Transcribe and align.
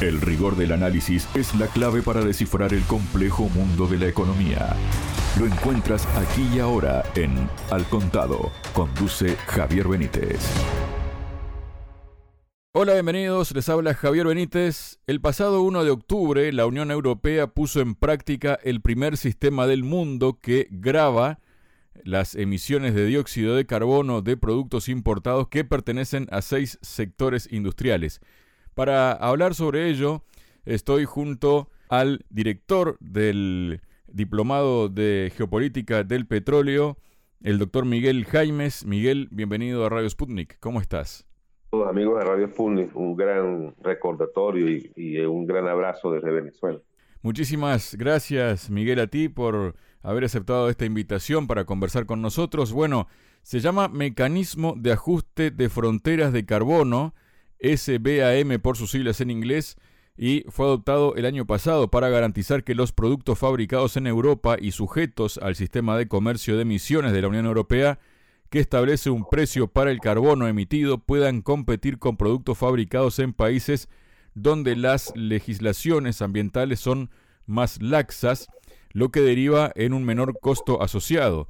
El 0.00 0.20
rigor 0.20 0.54
del 0.54 0.70
análisis 0.70 1.28
es 1.34 1.56
la 1.56 1.66
clave 1.66 2.02
para 2.02 2.24
descifrar 2.24 2.72
el 2.72 2.84
complejo 2.84 3.48
mundo 3.48 3.88
de 3.88 3.98
la 3.98 4.06
economía. 4.06 4.76
Lo 5.40 5.44
encuentras 5.44 6.06
aquí 6.16 6.48
y 6.54 6.60
ahora 6.60 7.02
en 7.16 7.50
Al 7.72 7.84
Contado. 7.88 8.52
Conduce 8.74 9.34
Javier 9.48 9.88
Benítez. 9.88 10.38
Hola, 12.70 12.92
bienvenidos. 12.92 13.52
Les 13.56 13.68
habla 13.68 13.92
Javier 13.92 14.28
Benítez. 14.28 15.00
El 15.08 15.20
pasado 15.20 15.62
1 15.62 15.82
de 15.82 15.90
octubre, 15.90 16.52
la 16.52 16.66
Unión 16.66 16.92
Europea 16.92 17.48
puso 17.48 17.80
en 17.80 17.96
práctica 17.96 18.56
el 18.62 18.80
primer 18.80 19.16
sistema 19.16 19.66
del 19.66 19.82
mundo 19.82 20.38
que 20.40 20.68
graba 20.70 21.40
las 22.04 22.36
emisiones 22.36 22.94
de 22.94 23.04
dióxido 23.04 23.56
de 23.56 23.66
carbono 23.66 24.22
de 24.22 24.36
productos 24.36 24.88
importados 24.88 25.48
que 25.48 25.64
pertenecen 25.64 26.28
a 26.30 26.40
seis 26.40 26.78
sectores 26.82 27.48
industriales. 27.50 28.20
Para 28.78 29.10
hablar 29.10 29.56
sobre 29.56 29.88
ello, 29.88 30.22
estoy 30.64 31.04
junto 31.04 31.68
al 31.88 32.24
director 32.30 32.96
del 33.00 33.80
Diplomado 34.06 34.88
de 34.88 35.32
Geopolítica 35.36 36.04
del 36.04 36.28
Petróleo, 36.28 36.96
el 37.42 37.58
doctor 37.58 37.84
Miguel 37.86 38.24
Jaimes. 38.24 38.86
Miguel, 38.86 39.26
bienvenido 39.32 39.84
a 39.84 39.88
Radio 39.88 40.08
Sputnik. 40.08 40.60
¿Cómo 40.60 40.80
estás? 40.80 41.26
Amigos 41.72 42.20
de 42.20 42.24
Radio 42.24 42.46
Sputnik, 42.46 42.94
un 42.94 43.16
gran 43.16 43.74
recordatorio 43.82 44.68
y, 44.94 45.18
un 45.26 45.44
gran 45.44 45.66
abrazo 45.66 46.12
desde 46.12 46.30
Venezuela. 46.30 46.78
Muchísimas 47.20 47.96
gracias, 47.96 48.70
Miguel, 48.70 49.00
a 49.00 49.08
ti 49.08 49.28
por 49.28 49.74
haber 50.02 50.22
aceptado 50.22 50.68
esta 50.68 50.84
invitación 50.84 51.48
para 51.48 51.64
conversar 51.64 52.06
con 52.06 52.22
nosotros. 52.22 52.72
Bueno, 52.72 53.08
se 53.42 53.58
llama 53.58 53.88
Mecanismo 53.88 54.74
de 54.78 54.92
Ajuste 54.92 55.50
de 55.50 55.68
Fronteras 55.68 56.32
de 56.32 56.46
Carbono 56.46 57.12
SBAM 57.60 58.60
por 58.60 58.76
sus 58.76 58.90
siglas 58.90 59.20
en 59.20 59.30
inglés, 59.30 59.76
y 60.16 60.44
fue 60.48 60.66
adoptado 60.66 61.14
el 61.14 61.26
año 61.26 61.46
pasado 61.46 61.90
para 61.90 62.08
garantizar 62.08 62.64
que 62.64 62.74
los 62.74 62.92
productos 62.92 63.38
fabricados 63.38 63.96
en 63.96 64.08
Europa 64.08 64.56
y 64.60 64.72
sujetos 64.72 65.38
al 65.38 65.54
sistema 65.54 65.96
de 65.96 66.08
comercio 66.08 66.56
de 66.56 66.62
emisiones 66.62 67.12
de 67.12 67.22
la 67.22 67.28
Unión 67.28 67.46
Europea, 67.46 68.00
que 68.50 68.58
establece 68.58 69.10
un 69.10 69.28
precio 69.28 69.68
para 69.68 69.90
el 69.90 70.00
carbono 70.00 70.48
emitido, 70.48 70.98
puedan 70.98 71.42
competir 71.42 71.98
con 71.98 72.16
productos 72.16 72.58
fabricados 72.58 73.18
en 73.20 73.32
países 73.32 73.88
donde 74.34 74.74
las 74.74 75.12
legislaciones 75.14 76.22
ambientales 76.22 76.80
son 76.80 77.10
más 77.46 77.80
laxas, 77.82 78.48
lo 78.90 79.10
que 79.10 79.20
deriva 79.20 79.70
en 79.74 79.92
un 79.92 80.04
menor 80.04 80.38
costo 80.40 80.82
asociado. 80.82 81.48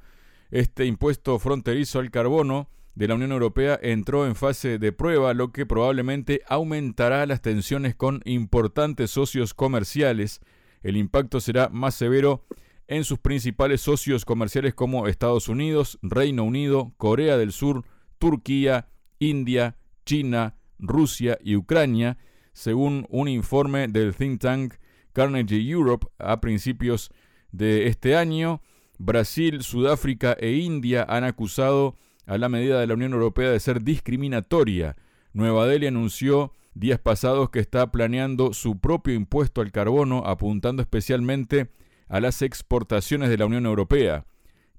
Este 0.50 0.86
impuesto 0.86 1.38
fronterizo 1.38 2.00
al 2.00 2.10
carbono 2.10 2.68
de 2.98 3.06
la 3.06 3.14
Unión 3.14 3.30
Europea 3.30 3.78
entró 3.80 4.26
en 4.26 4.34
fase 4.34 4.80
de 4.80 4.90
prueba, 4.90 5.32
lo 5.32 5.52
que 5.52 5.64
probablemente 5.64 6.42
aumentará 6.48 7.24
las 7.26 7.40
tensiones 7.40 7.94
con 7.94 8.22
importantes 8.24 9.12
socios 9.12 9.54
comerciales. 9.54 10.40
El 10.82 10.96
impacto 10.96 11.38
será 11.38 11.68
más 11.68 11.94
severo 11.94 12.44
en 12.88 13.04
sus 13.04 13.20
principales 13.20 13.82
socios 13.82 14.24
comerciales 14.24 14.74
como 14.74 15.06
Estados 15.06 15.48
Unidos, 15.48 16.00
Reino 16.02 16.42
Unido, 16.42 16.92
Corea 16.96 17.36
del 17.36 17.52
Sur, 17.52 17.84
Turquía, 18.18 18.88
India, 19.20 19.76
China, 20.04 20.56
Rusia 20.80 21.38
y 21.40 21.54
Ucrania, 21.54 22.18
según 22.52 23.06
un 23.10 23.28
informe 23.28 23.86
del 23.86 24.12
think 24.12 24.40
tank 24.40 24.74
Carnegie 25.12 25.70
Europe 25.70 26.08
a 26.18 26.40
principios 26.40 27.12
de 27.52 27.86
este 27.86 28.16
año. 28.16 28.60
Brasil, 28.98 29.62
Sudáfrica 29.62 30.32
e 30.32 30.54
India 30.54 31.06
han 31.08 31.22
acusado 31.22 31.96
a 32.28 32.36
la 32.36 32.48
medida 32.48 32.78
de 32.78 32.86
la 32.86 32.94
Unión 32.94 33.14
Europea 33.14 33.50
de 33.50 33.58
ser 33.58 33.82
discriminatoria. 33.82 34.96
Nueva 35.32 35.66
Delhi 35.66 35.86
anunció 35.86 36.52
días 36.74 37.00
pasados 37.00 37.48
que 37.48 37.58
está 37.58 37.90
planeando 37.90 38.52
su 38.52 38.78
propio 38.78 39.14
impuesto 39.14 39.62
al 39.62 39.72
carbono, 39.72 40.22
apuntando 40.26 40.82
especialmente 40.82 41.70
a 42.08 42.20
las 42.20 42.42
exportaciones 42.42 43.30
de 43.30 43.38
la 43.38 43.46
Unión 43.46 43.64
Europea. 43.64 44.26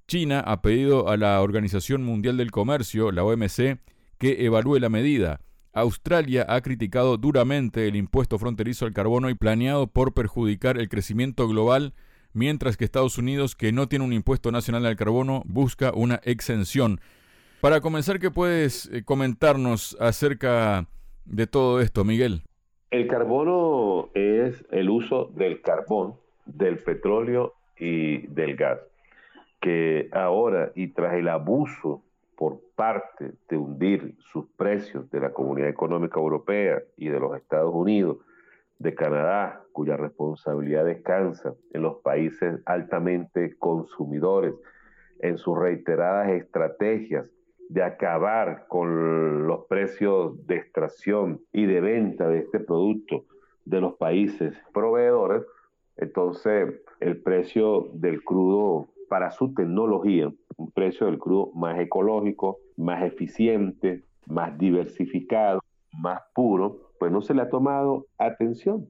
China 0.07 0.39
ha 0.39 0.61
pedido 0.61 1.09
a 1.09 1.17
la 1.17 1.41
Organización 1.41 2.03
Mundial 2.03 2.37
del 2.37 2.51
Comercio, 2.51 3.11
la 3.11 3.23
OMC, 3.23 3.79
que 4.19 4.45
evalúe 4.45 4.79
la 4.79 4.89
medida. 4.89 5.41
Australia 5.73 6.45
ha 6.49 6.61
criticado 6.61 7.17
duramente 7.17 7.87
el 7.87 7.95
impuesto 7.95 8.37
fronterizo 8.37 8.85
al 8.85 8.93
carbono 8.93 9.29
y 9.29 9.35
planeado 9.35 9.87
por 9.87 10.13
perjudicar 10.13 10.77
el 10.77 10.87
crecimiento 10.87 11.47
global, 11.47 11.93
mientras 12.33 12.77
que 12.77 12.85
Estados 12.85 13.17
Unidos, 13.17 13.55
que 13.55 13.71
no 13.71 13.87
tiene 13.87 14.05
un 14.05 14.13
impuesto 14.13 14.51
nacional 14.51 14.85
al 14.85 14.95
carbono, 14.95 15.41
busca 15.45 15.91
una 15.93 16.21
exención. 16.23 16.99
Para 17.61 17.81
comenzar, 17.81 18.19
¿qué 18.19 18.31
puedes 18.31 18.85
eh, 18.85 19.03
comentarnos 19.03 19.97
acerca 19.99 20.85
de 21.25 21.45
todo 21.45 21.81
esto, 21.81 22.05
Miguel? 22.05 22.41
El 22.89 23.05
carbono 23.07 24.11
es 24.13 24.65
el 24.71 24.89
uso 24.89 25.25
del 25.35 25.61
carbón, 25.61 26.15
del 26.45 26.79
petróleo 26.79 27.55
y 27.77 28.27
del 28.27 28.55
gas, 28.55 28.79
que 29.59 30.07
ahora 30.13 30.71
y 30.73 30.87
tras 30.93 31.15
el 31.15 31.27
abuso 31.27 32.01
por 32.37 32.61
parte 32.77 33.33
de 33.49 33.57
hundir 33.57 34.15
sus 34.31 34.45
precios 34.55 35.11
de 35.11 35.19
la 35.19 35.33
Comunidad 35.33 35.67
Económica 35.67 36.17
Europea 36.17 36.81
y 36.95 37.09
de 37.09 37.19
los 37.19 37.35
Estados 37.35 37.75
Unidos, 37.75 38.19
de 38.77 38.95
Canadá, 38.95 39.63
cuya 39.73 39.97
responsabilidad 39.97 40.85
descansa 40.85 41.55
en 41.73 41.81
los 41.81 41.97
países 41.97 42.61
altamente 42.65 43.57
consumidores, 43.57 44.53
en 45.19 45.37
sus 45.37 45.59
reiteradas 45.59 46.29
estrategias 46.29 47.29
de 47.69 47.83
acabar 47.83 48.65
con 48.67 49.47
los 49.47 49.65
precios 49.67 50.45
de 50.47 50.55
extracción 50.55 51.41
y 51.53 51.65
de 51.65 51.79
venta 51.79 52.27
de 52.27 52.39
este 52.39 52.59
producto 52.59 53.25
de 53.65 53.79
los 53.79 53.95
países 53.95 54.57
proveedores, 54.73 55.43
entonces 55.95 56.81
el 56.99 57.21
precio 57.21 57.89
del 57.93 58.23
crudo 58.23 58.89
para 59.07 59.29
su 59.31 59.53
tecnología, 59.53 60.31
un 60.57 60.71
precio 60.71 61.05
del 61.05 61.19
crudo 61.19 61.51
más 61.53 61.79
ecológico, 61.79 62.57
más 62.75 63.03
eficiente, 63.03 64.03
más 64.25 64.57
diversificado, 64.57 65.61
más 65.93 66.21
puro, 66.33 66.91
pues 66.99 67.11
no 67.11 67.21
se 67.21 67.35
le 67.35 67.43
ha 67.43 67.49
tomado 67.49 68.07
atención, 68.17 68.87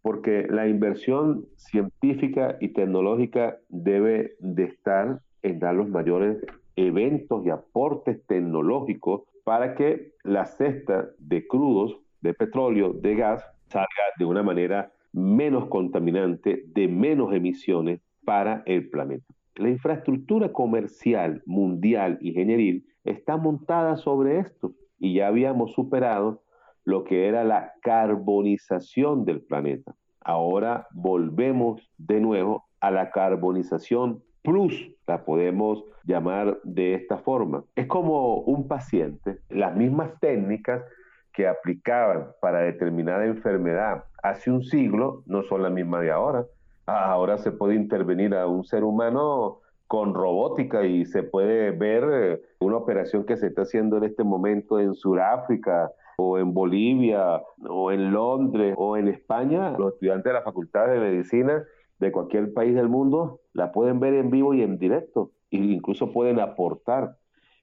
porque 0.00 0.46
la 0.48 0.68
inversión 0.68 1.46
científica 1.56 2.56
y 2.60 2.68
tecnológica 2.68 3.58
debe 3.68 4.36
de 4.38 4.64
estar 4.64 5.20
en 5.42 5.58
dar 5.58 5.74
los 5.74 5.88
mayores 5.88 6.38
eventos 6.76 7.44
y 7.44 7.50
aportes 7.50 8.24
tecnológicos 8.26 9.22
para 9.44 9.74
que 9.74 10.12
la 10.22 10.46
cesta 10.46 11.08
de 11.18 11.46
crudos, 11.46 11.98
de 12.20 12.34
petróleo, 12.34 12.92
de 12.92 13.16
gas, 13.16 13.44
salga 13.68 13.88
de 14.18 14.24
una 14.24 14.42
manera 14.42 14.92
menos 15.12 15.66
contaminante, 15.66 16.64
de 16.66 16.88
menos 16.88 17.32
emisiones 17.32 18.00
para 18.24 18.62
el 18.66 18.90
planeta. 18.90 19.24
La 19.54 19.70
infraestructura 19.70 20.52
comercial 20.52 21.42
mundial 21.46 22.18
y 22.20 22.84
está 23.04 23.36
montada 23.36 23.96
sobre 23.96 24.40
esto 24.40 24.74
y 24.98 25.14
ya 25.14 25.28
habíamos 25.28 25.72
superado 25.72 26.42
lo 26.84 27.04
que 27.04 27.26
era 27.26 27.44
la 27.44 27.72
carbonización 27.82 29.24
del 29.24 29.40
planeta. 29.40 29.94
Ahora 30.20 30.86
volvemos 30.92 31.88
de 31.96 32.20
nuevo 32.20 32.66
a 32.80 32.90
la 32.90 33.10
carbonización 33.10 34.22
plus, 34.46 34.92
la 35.08 35.24
podemos 35.24 35.84
llamar 36.04 36.58
de 36.62 36.94
esta 36.94 37.18
forma. 37.18 37.64
Es 37.74 37.86
como 37.86 38.36
un 38.36 38.68
paciente, 38.68 39.40
las 39.50 39.76
mismas 39.76 40.10
técnicas 40.20 40.84
que 41.32 41.48
aplicaban 41.48 42.28
para 42.40 42.60
determinada 42.60 43.26
enfermedad 43.26 44.04
hace 44.22 44.50
un 44.50 44.62
siglo 44.62 45.22
no 45.26 45.42
son 45.42 45.62
las 45.64 45.72
mismas 45.72 46.02
de 46.02 46.12
ahora. 46.12 46.46
Ahora 46.86 47.38
se 47.38 47.50
puede 47.50 47.74
intervenir 47.74 48.34
a 48.34 48.46
un 48.46 48.64
ser 48.64 48.84
humano 48.84 49.58
con 49.88 50.14
robótica 50.14 50.84
y 50.84 51.04
se 51.04 51.24
puede 51.24 51.72
ver 51.72 52.04
eh, 52.12 52.42
una 52.60 52.76
operación 52.76 53.24
que 53.24 53.36
se 53.36 53.48
está 53.48 53.62
haciendo 53.62 53.98
en 53.98 54.04
este 54.04 54.24
momento 54.24 54.78
en 54.78 54.94
Sudáfrica 54.94 55.90
o 56.16 56.38
en 56.38 56.54
Bolivia 56.54 57.42
o 57.68 57.92
en 57.92 58.12
Londres 58.12 58.74
o 58.78 58.96
en 58.96 59.08
España. 59.08 59.76
Los 59.76 59.94
estudiantes 59.94 60.24
de 60.24 60.32
la 60.32 60.42
Facultad 60.42 60.86
de 60.86 61.00
Medicina 61.00 61.64
de 61.98 62.12
cualquier 62.12 62.52
país 62.52 62.74
del 62.74 62.88
mundo, 62.88 63.40
la 63.56 63.72
pueden 63.72 63.98
ver 64.00 64.14
en 64.14 64.30
vivo 64.30 64.54
y 64.54 64.62
en 64.62 64.78
directo, 64.78 65.32
e 65.50 65.56
incluso 65.56 66.12
pueden 66.12 66.38
aportar. 66.40 67.16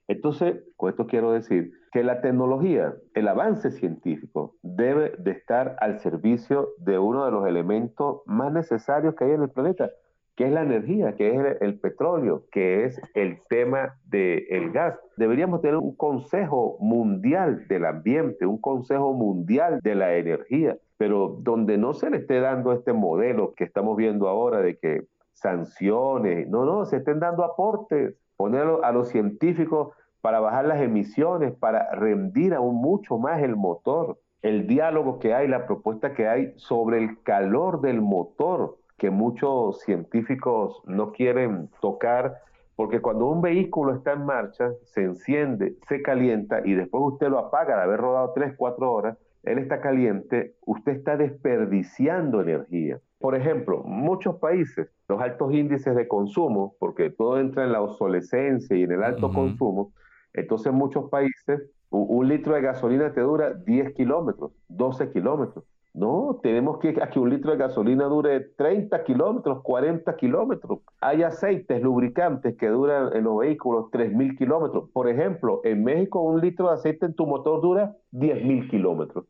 Entonces, 0.08 0.64
con 0.76 0.90
esto 0.90 1.08
quiero 1.08 1.32
decir 1.32 1.72
que 1.92 2.04
la 2.04 2.22
tecnología, 2.22 2.96
el 3.14 3.28
avance 3.28 3.72
científico, 3.72 4.56
debe 4.64 5.14
de 5.20 5.32
estar 5.32 5.76
al 5.80 6.00
servicio 6.00 6.70
de 6.80 6.98
uno 6.98 7.26
de 7.26 7.32
los 7.32 7.48
elementos 7.48 8.22
más 8.26 8.52
necesarios 8.52 9.16
que 9.16 9.26
hay 9.26 9.32
en 9.32 9.44
el 9.44 9.50
planeta, 9.50 9.92
que 10.36 10.46
es 10.46 10.52
la 10.52 10.64
energía, 10.64 11.14
que 11.16 11.36
es 11.36 11.58
el, 11.62 11.80
petróleo, 11.80 12.46
que 12.52 12.86
es 12.86 13.00
el 13.14 13.38
tema 13.48 14.00
del 14.06 14.72
gas. 14.72 14.98
Deberíamos 15.16 15.62
tener 15.62 15.78
un 15.78 15.96
consejo 15.96 16.78
mundial 16.80 17.68
del 17.68 17.86
ambiente, 17.86 18.48
un 18.48 18.60
consejo 18.60 19.14
mundial 19.14 19.80
de 19.84 19.94
la 19.94 20.16
energía, 20.16 20.78
pero 20.98 21.38
donde 21.42 21.78
no 21.78 21.94
se 21.94 22.10
le 22.10 22.18
esté 22.18 22.40
dando 22.40 22.74
este 22.74 22.94
modelo 22.94 23.54
que 23.54 23.64
estamos 23.64 23.96
viendo 23.96 24.28
ahora 24.28 24.62
de 24.62 24.78
que 24.80 25.06
sanciones, 25.34 26.48
no, 26.48 26.66
no, 26.66 26.86
se 26.86 26.98
estén 26.98 27.20
dando 27.20 27.44
aportes, 27.44 28.16
ponerlo 28.38 28.84
a 28.84 28.92
los 28.92 29.10
científicos 29.10 29.96
para 30.22 30.40
bajar 30.40 30.66
las 30.66 30.82
emisiones, 30.82 31.54
para 31.54 31.92
rendir 31.96 32.54
aún 32.54 32.76
mucho 32.76 33.18
más 33.18 33.42
el 33.42 33.56
motor. 33.56 34.20
el 34.42 34.68
diálogo 34.68 35.20
que 35.20 35.34
hay, 35.34 35.48
la 35.48 35.66
propuesta 35.66 36.14
que 36.14 36.28
hay 36.28 36.54
sobre 36.58 36.98
el 36.98 37.22
calor 37.24 37.80
del 37.80 38.02
motor 38.02 38.78
que 38.98 39.10
muchos 39.10 39.82
científicos 39.82 40.82
no 40.86 41.12
quieren 41.12 41.70
tocar, 41.82 42.40
porque 42.76 43.02
cuando 43.02 43.28
un 43.28 43.42
vehículo 43.42 43.96
está 43.96 44.14
en 44.14 44.26
marcha, 44.26 44.72
se 44.84 45.04
enciende, 45.04 45.76
se 45.88 46.02
calienta 46.02 46.62
y 46.66 46.74
después 46.74 47.04
usted 47.14 47.30
lo 47.30 47.40
apaga 47.40 47.78
de 47.78 47.84
haber 47.84 48.00
rodado 48.00 48.32
3, 48.34 48.54
4 48.58 48.92
horas, 48.92 49.18
él 49.44 49.60
está 49.60 49.82
caliente, 49.82 50.56
usted 50.66 50.94
está 50.94 51.18
desperdiciando 51.18 52.42
energía. 52.42 53.00
Por 53.24 53.36
ejemplo, 53.36 53.84
muchos 53.86 54.36
países, 54.36 54.90
los 55.08 55.22
altos 55.22 55.54
índices 55.54 55.96
de 55.96 56.10
consumo, 56.10 56.76
porque 56.78 57.10
todo 57.10 57.40
entra 57.40 57.64
en 57.64 57.72
la 57.72 57.82
obsolescencia 57.82 58.76
y 58.76 58.84
en 58.84 58.92
el 58.92 59.02
alto 59.02 59.32
consumo, 59.32 59.94
entonces 60.34 60.74
muchos 60.74 61.10
países, 61.10 61.72
un, 61.90 62.28
litro 62.28 62.54
de 62.54 62.60
gasolina 62.60 63.14
te 63.14 63.22
dura 63.22 63.54
10 63.54 63.94
kilómetros, 63.94 64.52
12 64.68 65.12
kilómetros. 65.14 65.64
No, 65.94 66.42
tenemos 66.44 66.80
que 66.80 67.02
a 67.02 67.10
que 67.10 67.18
un 67.18 67.30
litro 67.30 67.52
de 67.52 67.58
gasolina 67.60 68.08
dure 68.08 68.42
30 68.58 69.06
kilómetros, 69.06 69.62
40 69.64 70.18
kilómetros. 70.18 70.80
Hay 71.00 71.24
aceites 71.24 71.82
lubricantes 71.82 72.58
que 72.58 72.68
duran 72.68 73.16
en 73.16 73.24
los 73.24 73.38
vehículos 73.38 73.86
3.000 73.90 74.38
kilómetros. 74.38 74.90
Por 74.90 75.08
ejemplo, 75.08 75.62
en 75.64 75.82
México 75.86 76.20
un 76.20 76.42
litro 76.42 76.68
de 76.68 76.74
aceite 76.74 77.06
en 77.06 77.14
tu 77.14 77.26
motor 77.26 77.62
dura 77.62 77.96
10.000 78.12 78.70
kilómetros. 78.70 79.24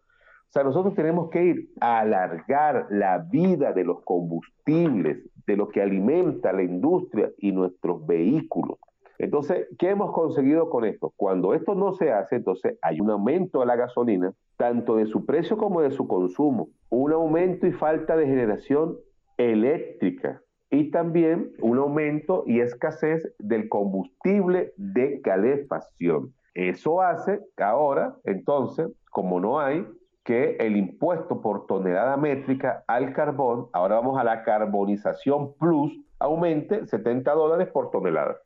O 0.54 0.60
sea, 0.60 0.64
nosotros 0.66 0.94
tenemos 0.94 1.32
que 1.32 1.44
ir 1.44 1.70
a 1.82 2.02
alargar 2.02 2.86
la 2.92 3.18
vida 3.18 3.74
de 3.74 3.84
los 3.84 4.04
combustibles, 4.04 5.18
de 5.48 5.58
lo 5.58 5.68
que 5.68 5.82
alimenta 5.82 6.54
la 6.54 6.62
industria 6.62 7.32
y 7.40 7.52
nuestros 7.52 8.06
vehículos. 8.06 8.78
Entonces, 9.18 9.68
¿qué 9.80 9.90
hemos 9.90 10.12
conseguido 10.12 10.70
con 10.70 10.86
esto? 10.86 11.12
Cuando 11.16 11.56
esto 11.56 11.74
no 11.74 11.94
se 11.94 12.12
hace, 12.12 12.36
entonces 12.36 12.78
hay 12.84 13.02
un 13.02 13.10
aumento 13.10 13.62
de 13.62 13.66
la 13.66 13.76
gasolina, 13.76 14.32
tanto 14.56 14.98
de 14.98 15.08
su 15.08 15.26
precio 15.26 15.58
como 15.58 15.82
de 15.82 15.90
su 15.90 16.08
consumo, 16.08 16.70
un 16.92 17.12
aumento 17.14 17.66
y 17.66 17.72
falta 17.72 18.16
de 18.16 18.28
generación 18.28 19.00
eléctrica 19.38 20.44
y 20.70 20.92
también 20.92 21.52
un 21.64 21.80
aumento 21.80 22.44
y 22.46 22.60
escasez 22.60 23.28
del 23.40 23.70
combustible 23.70 24.74
de 24.78 25.20
calefacción. 25.22 26.32
Eso 26.54 27.02
hace 27.02 27.40
que 27.58 27.64
ahora, 27.64 28.18
entonces, 28.24 28.92
como 29.10 29.40
no 29.40 29.60
hay, 29.60 29.84
que 30.24 30.56
el 30.60 30.78
impuesto 30.78 31.42
por 31.42 31.66
tonelada 31.68 32.18
métrica 32.18 32.84
al 32.88 33.14
carbón, 33.14 33.68
ahora 33.74 33.96
vamos 33.96 34.20
a 34.20 34.24
la 34.24 34.44
carbonización 34.44 35.54
plus, 35.56 35.92
aumente 36.20 36.86
70 36.86 37.32
dólares 37.34 37.68
por 37.72 37.92
tonelada. 37.92 38.38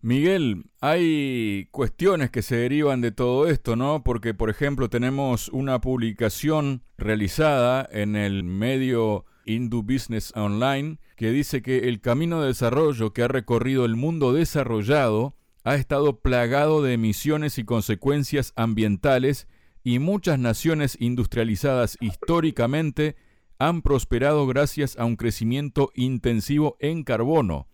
Miguel, 0.00 0.64
hay 0.80 1.68
cuestiones 1.70 2.30
que 2.30 2.42
se 2.42 2.56
derivan 2.56 3.00
de 3.00 3.12
todo 3.12 3.46
esto, 3.46 3.76
¿no? 3.76 4.02
Porque, 4.02 4.34
por 4.34 4.50
ejemplo, 4.50 4.90
tenemos 4.90 5.48
una 5.50 5.80
publicación 5.80 6.82
realizada 6.98 7.88
en 7.92 8.16
el 8.16 8.42
medio 8.42 9.24
Hindu 9.44 9.84
Business 9.84 10.32
Online 10.36 10.98
que 11.14 11.30
dice 11.30 11.62
que 11.62 11.88
el 11.88 12.00
camino 12.00 12.40
de 12.40 12.48
desarrollo 12.48 13.12
que 13.12 13.22
ha 13.22 13.28
recorrido 13.28 13.84
el 13.84 13.94
mundo 13.94 14.32
desarrollado 14.32 15.36
ha 15.62 15.76
estado 15.76 16.18
plagado 16.18 16.82
de 16.82 16.94
emisiones 16.94 17.58
y 17.58 17.64
consecuencias 17.64 18.52
ambientales 18.56 19.46
y 19.84 19.98
muchas 19.98 20.38
naciones 20.38 20.96
industrializadas 21.00 21.98
históricamente 22.00 23.16
han 23.58 23.82
prosperado 23.82 24.46
gracias 24.46 24.98
a 24.98 25.04
un 25.04 25.16
crecimiento 25.16 25.90
intensivo 25.94 26.76
en 26.80 27.02
carbono. 27.04 27.68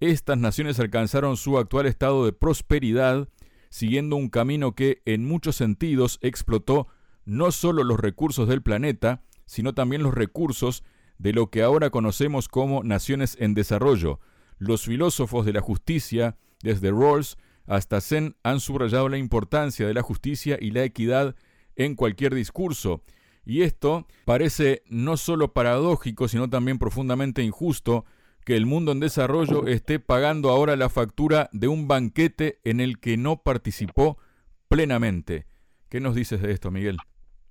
Estas 0.00 0.38
naciones 0.38 0.80
alcanzaron 0.80 1.36
su 1.36 1.58
actual 1.58 1.86
estado 1.86 2.24
de 2.24 2.32
prosperidad 2.32 3.28
siguiendo 3.70 4.16
un 4.16 4.28
camino 4.28 4.74
que 4.74 5.02
en 5.04 5.24
muchos 5.24 5.56
sentidos 5.56 6.18
explotó 6.22 6.88
no 7.24 7.52
solo 7.52 7.84
los 7.84 8.00
recursos 8.00 8.48
del 8.48 8.62
planeta, 8.62 9.22
sino 9.46 9.74
también 9.74 10.02
los 10.02 10.14
recursos 10.14 10.84
de 11.18 11.32
lo 11.32 11.50
que 11.50 11.62
ahora 11.62 11.90
conocemos 11.90 12.48
como 12.48 12.82
naciones 12.82 13.36
en 13.40 13.54
desarrollo. 13.54 14.20
Los 14.58 14.82
filósofos 14.84 15.46
de 15.46 15.52
la 15.52 15.60
justicia, 15.60 16.36
desde 16.62 16.90
Rawls 16.90 17.36
hasta 17.70 18.00
Zen, 18.00 18.34
han 18.42 18.58
subrayado 18.58 19.08
la 19.08 19.16
importancia 19.16 19.86
de 19.86 19.94
la 19.94 20.02
justicia 20.02 20.58
y 20.60 20.72
la 20.72 20.82
equidad 20.82 21.36
en 21.76 21.94
cualquier 21.94 22.34
discurso. 22.34 23.02
Y 23.44 23.62
esto 23.62 24.08
parece 24.24 24.82
no 24.90 25.16
solo 25.16 25.52
paradójico, 25.52 26.26
sino 26.26 26.50
también 26.50 26.80
profundamente 26.80 27.42
injusto, 27.42 28.04
que 28.44 28.56
el 28.56 28.66
mundo 28.66 28.90
en 28.90 28.98
desarrollo 28.98 29.68
esté 29.68 30.00
pagando 30.00 30.50
ahora 30.50 30.74
la 30.74 30.88
factura 30.88 31.48
de 31.52 31.68
un 31.68 31.86
banquete 31.86 32.58
en 32.64 32.80
el 32.80 32.98
que 32.98 33.16
no 33.16 33.44
participó 33.44 34.18
plenamente. 34.66 35.46
¿Qué 35.88 36.00
nos 36.00 36.16
dices 36.16 36.42
de 36.42 36.50
esto, 36.50 36.72
Miguel? 36.72 36.96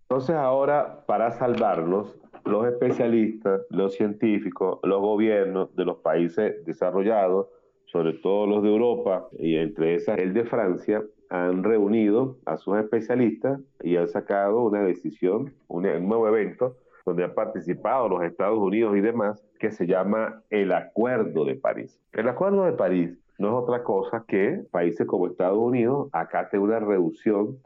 Entonces 0.09 0.35
ahora, 0.35 1.05
para 1.05 1.31
salvarnos, 1.31 2.17
los 2.43 2.67
especialistas, 2.67 3.61
los 3.69 3.93
científicos, 3.93 4.79
los 4.83 4.99
gobiernos 4.99 5.73
de 5.77 5.85
los 5.85 5.99
países 5.99 6.65
desarrollados, 6.65 7.47
sobre 7.91 8.13
todo 8.13 8.45
los 8.47 8.63
de 8.63 8.69
Europa 8.69 9.27
y 9.37 9.55
entre 9.55 9.95
esas 9.95 10.17
el 10.19 10.33
de 10.33 10.45
Francia, 10.45 11.03
han 11.29 11.63
reunido 11.63 12.37
a 12.45 12.57
sus 12.57 12.77
especialistas 12.77 13.59
y 13.81 13.95
han 13.97 14.07
sacado 14.07 14.63
una 14.63 14.81
decisión, 14.83 15.53
un 15.67 15.83
nuevo 15.83 16.27
evento 16.27 16.75
donde 17.05 17.23
han 17.23 17.33
participado 17.33 18.09
los 18.09 18.23
Estados 18.23 18.59
Unidos 18.59 18.95
y 18.97 19.01
demás, 19.01 19.43
que 19.59 19.71
se 19.71 19.87
llama 19.87 20.43
el 20.49 20.71
Acuerdo 20.71 21.45
de 21.45 21.55
París. 21.55 21.99
El 22.13 22.27
Acuerdo 22.27 22.65
de 22.65 22.73
París 22.73 23.17
no 23.37 23.47
es 23.49 23.63
otra 23.63 23.83
cosa 23.83 24.25
que 24.27 24.63
países 24.71 25.07
como 25.07 25.27
Estados 25.27 25.57
Unidos 25.57 26.09
acate 26.11 26.59
una 26.59 26.79
reducción 26.79 27.57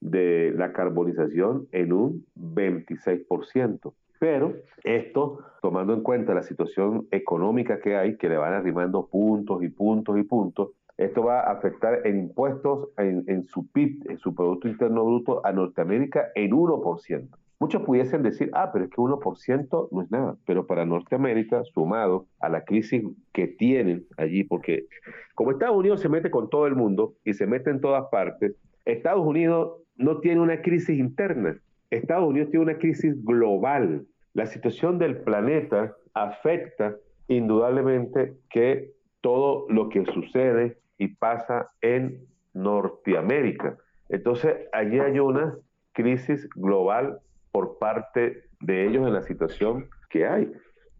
de 0.00 0.52
la 0.54 0.72
carbonización 0.72 1.66
en 1.72 1.92
un 1.92 2.26
26%. 2.36 3.92
Pero 4.18 4.54
esto, 4.84 5.38
tomando 5.62 5.94
en 5.94 6.02
cuenta 6.02 6.34
la 6.34 6.42
situación 6.42 7.06
económica 7.10 7.80
que 7.80 7.96
hay, 7.96 8.16
que 8.16 8.28
le 8.28 8.36
van 8.36 8.52
arrimando 8.52 9.06
puntos 9.06 9.62
y 9.62 9.68
puntos 9.68 10.18
y 10.18 10.22
puntos, 10.22 10.70
esto 10.96 11.22
va 11.22 11.40
a 11.40 11.52
afectar 11.52 12.04
en 12.04 12.18
impuestos 12.18 12.88
en, 12.96 13.44
su 13.44 13.68
PIB, 13.68 14.10
en 14.10 14.18
su 14.18 14.34
Producto 14.34 14.66
Interno 14.66 15.04
Bruto 15.04 15.46
a 15.46 15.52
Norteamérica 15.52 16.32
en 16.34 16.50
1%. 16.50 17.28
Muchos 17.60 17.82
pudiesen 17.82 18.22
decir, 18.22 18.50
ah, 18.52 18.70
pero 18.72 18.84
es 18.84 18.90
que 18.90 18.96
1% 18.96 19.88
no 19.92 20.02
es 20.02 20.10
nada, 20.10 20.36
pero 20.44 20.66
para 20.66 20.84
Norteamérica, 20.84 21.62
sumado 21.72 22.26
a 22.40 22.48
la 22.48 22.64
crisis 22.64 23.04
que 23.32 23.46
tienen 23.46 24.06
allí, 24.16 24.42
porque 24.42 24.86
como 25.34 25.52
Estados 25.52 25.76
Unidos 25.76 26.00
se 26.00 26.08
mete 26.08 26.30
con 26.30 26.50
todo 26.50 26.66
el 26.66 26.74
mundo 26.74 27.14
y 27.24 27.34
se 27.34 27.46
mete 27.46 27.70
en 27.70 27.80
todas 27.80 28.04
partes, 28.10 28.54
Estados 28.84 29.24
Unidos 29.24 29.82
no 29.96 30.18
tiene 30.18 30.40
una 30.40 30.62
crisis 30.62 30.98
interna, 30.98 31.58
Estados 31.90 32.28
Unidos 32.28 32.50
tiene 32.50 32.64
una 32.64 32.78
crisis 32.78 33.24
global. 33.24 34.06
La 34.34 34.46
situación 34.46 34.98
del 34.98 35.18
planeta 35.22 35.94
afecta 36.14 36.96
indudablemente 37.28 38.34
que 38.50 38.92
todo 39.20 39.66
lo 39.68 39.88
que 39.88 40.04
sucede 40.06 40.78
y 40.98 41.08
pasa 41.08 41.70
en 41.80 42.26
Norteamérica. 42.54 43.76
Entonces, 44.08 44.54
allí 44.72 44.98
hay 44.98 45.18
una 45.18 45.56
crisis 45.92 46.48
global 46.54 47.20
por 47.52 47.78
parte 47.78 48.44
de 48.60 48.86
ellos 48.86 49.06
en 49.06 49.14
la 49.14 49.22
situación 49.22 49.88
que 50.10 50.26
hay, 50.26 50.50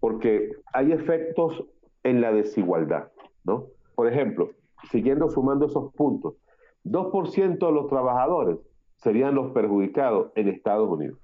porque 0.00 0.52
hay 0.72 0.92
efectos 0.92 1.64
en 2.02 2.20
la 2.20 2.32
desigualdad, 2.32 3.08
¿no? 3.44 3.66
Por 3.94 4.08
ejemplo, 4.08 4.50
siguiendo 4.90 5.28
sumando 5.30 5.66
esos 5.66 5.92
puntos, 5.94 6.34
2% 6.84 7.58
de 7.58 7.72
los 7.72 7.88
trabajadores 7.88 8.58
serían 8.98 9.34
los 9.34 9.52
perjudicados 9.52 10.30
en 10.34 10.48
Estados 10.48 10.88
Unidos. 10.88 11.18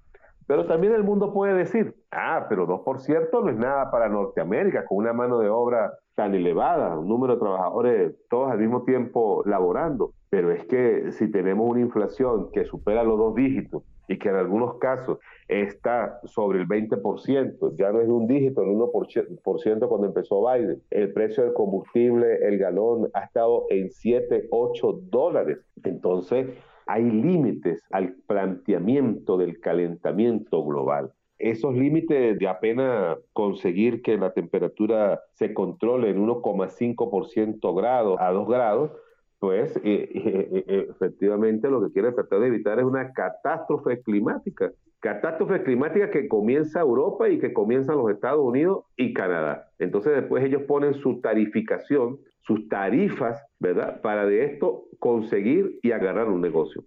Pero 0.46 0.66
también 0.66 0.92
el 0.92 1.04
mundo 1.04 1.32
puede 1.32 1.54
decir, 1.54 1.94
ah, 2.10 2.46
pero 2.48 2.66
2% 2.66 3.42
no 3.42 3.48
es 3.48 3.56
nada 3.56 3.90
para 3.90 4.08
Norteamérica, 4.08 4.84
con 4.84 4.98
una 4.98 5.12
mano 5.12 5.38
de 5.38 5.48
obra 5.48 5.94
tan 6.14 6.34
elevada, 6.34 6.98
un 6.98 7.08
número 7.08 7.34
de 7.34 7.40
trabajadores 7.40 8.14
todos 8.28 8.50
al 8.50 8.58
mismo 8.58 8.84
tiempo 8.84 9.42
laborando. 9.46 10.12
Pero 10.28 10.50
es 10.50 10.64
que 10.66 11.12
si 11.12 11.30
tenemos 11.30 11.68
una 11.68 11.80
inflación 11.80 12.50
que 12.52 12.64
supera 12.64 13.04
los 13.04 13.18
dos 13.18 13.34
dígitos 13.34 13.82
y 14.06 14.18
que 14.18 14.28
en 14.28 14.36
algunos 14.36 14.78
casos 14.78 15.18
está 15.48 16.20
sobre 16.24 16.60
el 16.60 16.68
20%, 16.68 17.74
ya 17.76 17.90
no 17.90 18.00
es 18.00 18.06
de 18.06 18.12
un 18.12 18.26
dígito, 18.26 18.62
el 18.62 18.68
1% 18.68 19.88
cuando 19.88 20.06
empezó 20.06 20.46
Biden. 20.46 20.82
El 20.90 21.12
precio 21.12 21.44
del 21.44 21.54
combustible, 21.54 22.46
el 22.46 22.58
galón, 22.58 23.08
ha 23.14 23.20
estado 23.20 23.64
en 23.70 23.90
7, 23.90 24.48
8 24.50 25.00
dólares. 25.10 25.58
Entonces, 25.82 26.48
hay 26.86 27.04
límites 27.04 27.82
al 27.90 28.14
planteamiento 28.26 29.36
del 29.36 29.60
calentamiento 29.60 30.64
global. 30.64 31.12
Esos 31.38 31.74
límites 31.74 32.38
de 32.38 32.48
apenas 32.48 33.18
conseguir 33.32 34.02
que 34.02 34.16
la 34.16 34.32
temperatura 34.32 35.20
se 35.32 35.52
controle 35.52 36.10
en 36.10 36.24
1,5% 36.24 37.76
grado 37.76 38.20
a 38.20 38.30
2 38.30 38.48
grados, 38.48 38.92
pues 39.40 39.78
efectivamente 39.82 41.68
lo 41.68 41.82
que 41.82 41.92
quiere 41.92 42.12
tratar 42.12 42.40
de 42.40 42.46
evitar 42.46 42.78
es 42.78 42.84
una 42.84 43.12
catástrofe 43.12 44.00
climática. 44.00 44.72
Catástrofe 45.00 45.62
climática 45.64 46.10
que 46.10 46.28
comienza 46.28 46.80
Europa 46.80 47.28
y 47.28 47.38
que 47.38 47.52
comienzan 47.52 47.98
los 47.98 48.10
Estados 48.10 48.40
Unidos 48.40 48.84
y 48.96 49.12
Canadá. 49.12 49.68
Entonces 49.78 50.14
después 50.14 50.42
ellos 50.44 50.62
ponen 50.62 50.94
su 50.94 51.20
tarificación, 51.20 52.20
sus 52.46 52.68
tarifas, 52.68 53.42
¿verdad? 53.58 54.00
Para 54.00 54.26
de 54.26 54.44
esto 54.44 54.84
conseguir 54.98 55.78
y 55.82 55.92
agarrar 55.92 56.28
un 56.28 56.40
negocio. 56.40 56.84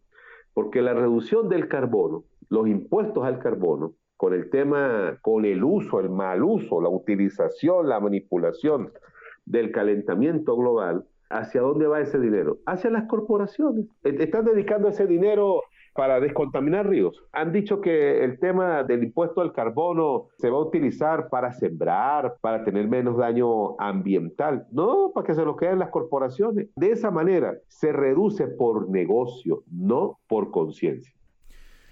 porque 0.54 0.82
la 0.82 0.96
reducción 0.96 1.50
del 1.50 1.68
carbono, 1.68 2.24
los 2.50 2.68
impuestos 2.68 3.24
al 3.24 3.38
carbono, 3.38 3.94
con 4.18 4.34
el 4.34 4.50
tema, 4.50 5.20
con 5.22 5.46
el 5.46 5.64
uso, 5.64 6.00
el 6.00 6.10
mal 6.10 6.42
uso, 6.44 6.82
la 6.82 6.90
utilización, 6.90 7.88
la 7.88 8.00
manipulación 8.00 8.92
del 9.46 9.72
calentamiento 9.72 10.58
global, 10.58 11.06
¿hacia 11.30 11.62
dónde 11.62 11.86
va 11.86 12.02
ese 12.02 12.20
dinero? 12.20 12.58
Hacia 12.66 12.90
las 12.90 13.04
corporaciones. 13.08 13.86
Están 14.04 14.46
dedicando 14.46 14.88
ese 14.88 15.06
dinero 15.06 15.62
para 15.98 16.20
descontaminar 16.20 16.88
ríos. 16.88 17.24
Han 17.34 17.52
dicho 17.52 17.82
que 17.82 18.24
el 18.24 18.40
tema 18.40 18.84
del 18.84 19.04
impuesto 19.04 19.42
al 19.42 19.52
carbono 19.52 20.28
se 20.38 20.48
va 20.52 20.58
a 20.58 20.62
utilizar 20.62 21.28
para 21.28 21.52
sembrar, 21.54 22.36
para 22.40 22.64
tener 22.64 22.88
menos 22.88 23.18
daño 23.18 23.80
ambiental. 23.82 24.68
No, 24.72 25.12
para 25.14 25.26
que 25.26 25.34
se 25.34 25.44
lo 25.44 25.58
queden 25.58 25.80
las 25.80 25.90
corporaciones. 25.90 26.68
De 26.76 26.92
esa 26.92 27.10
manera 27.10 27.56
se 27.68 27.92
reduce 27.92 28.46
por 28.46 28.88
negocio, 28.92 29.64
no 29.72 30.20
por 30.28 30.52
conciencia. 30.52 31.12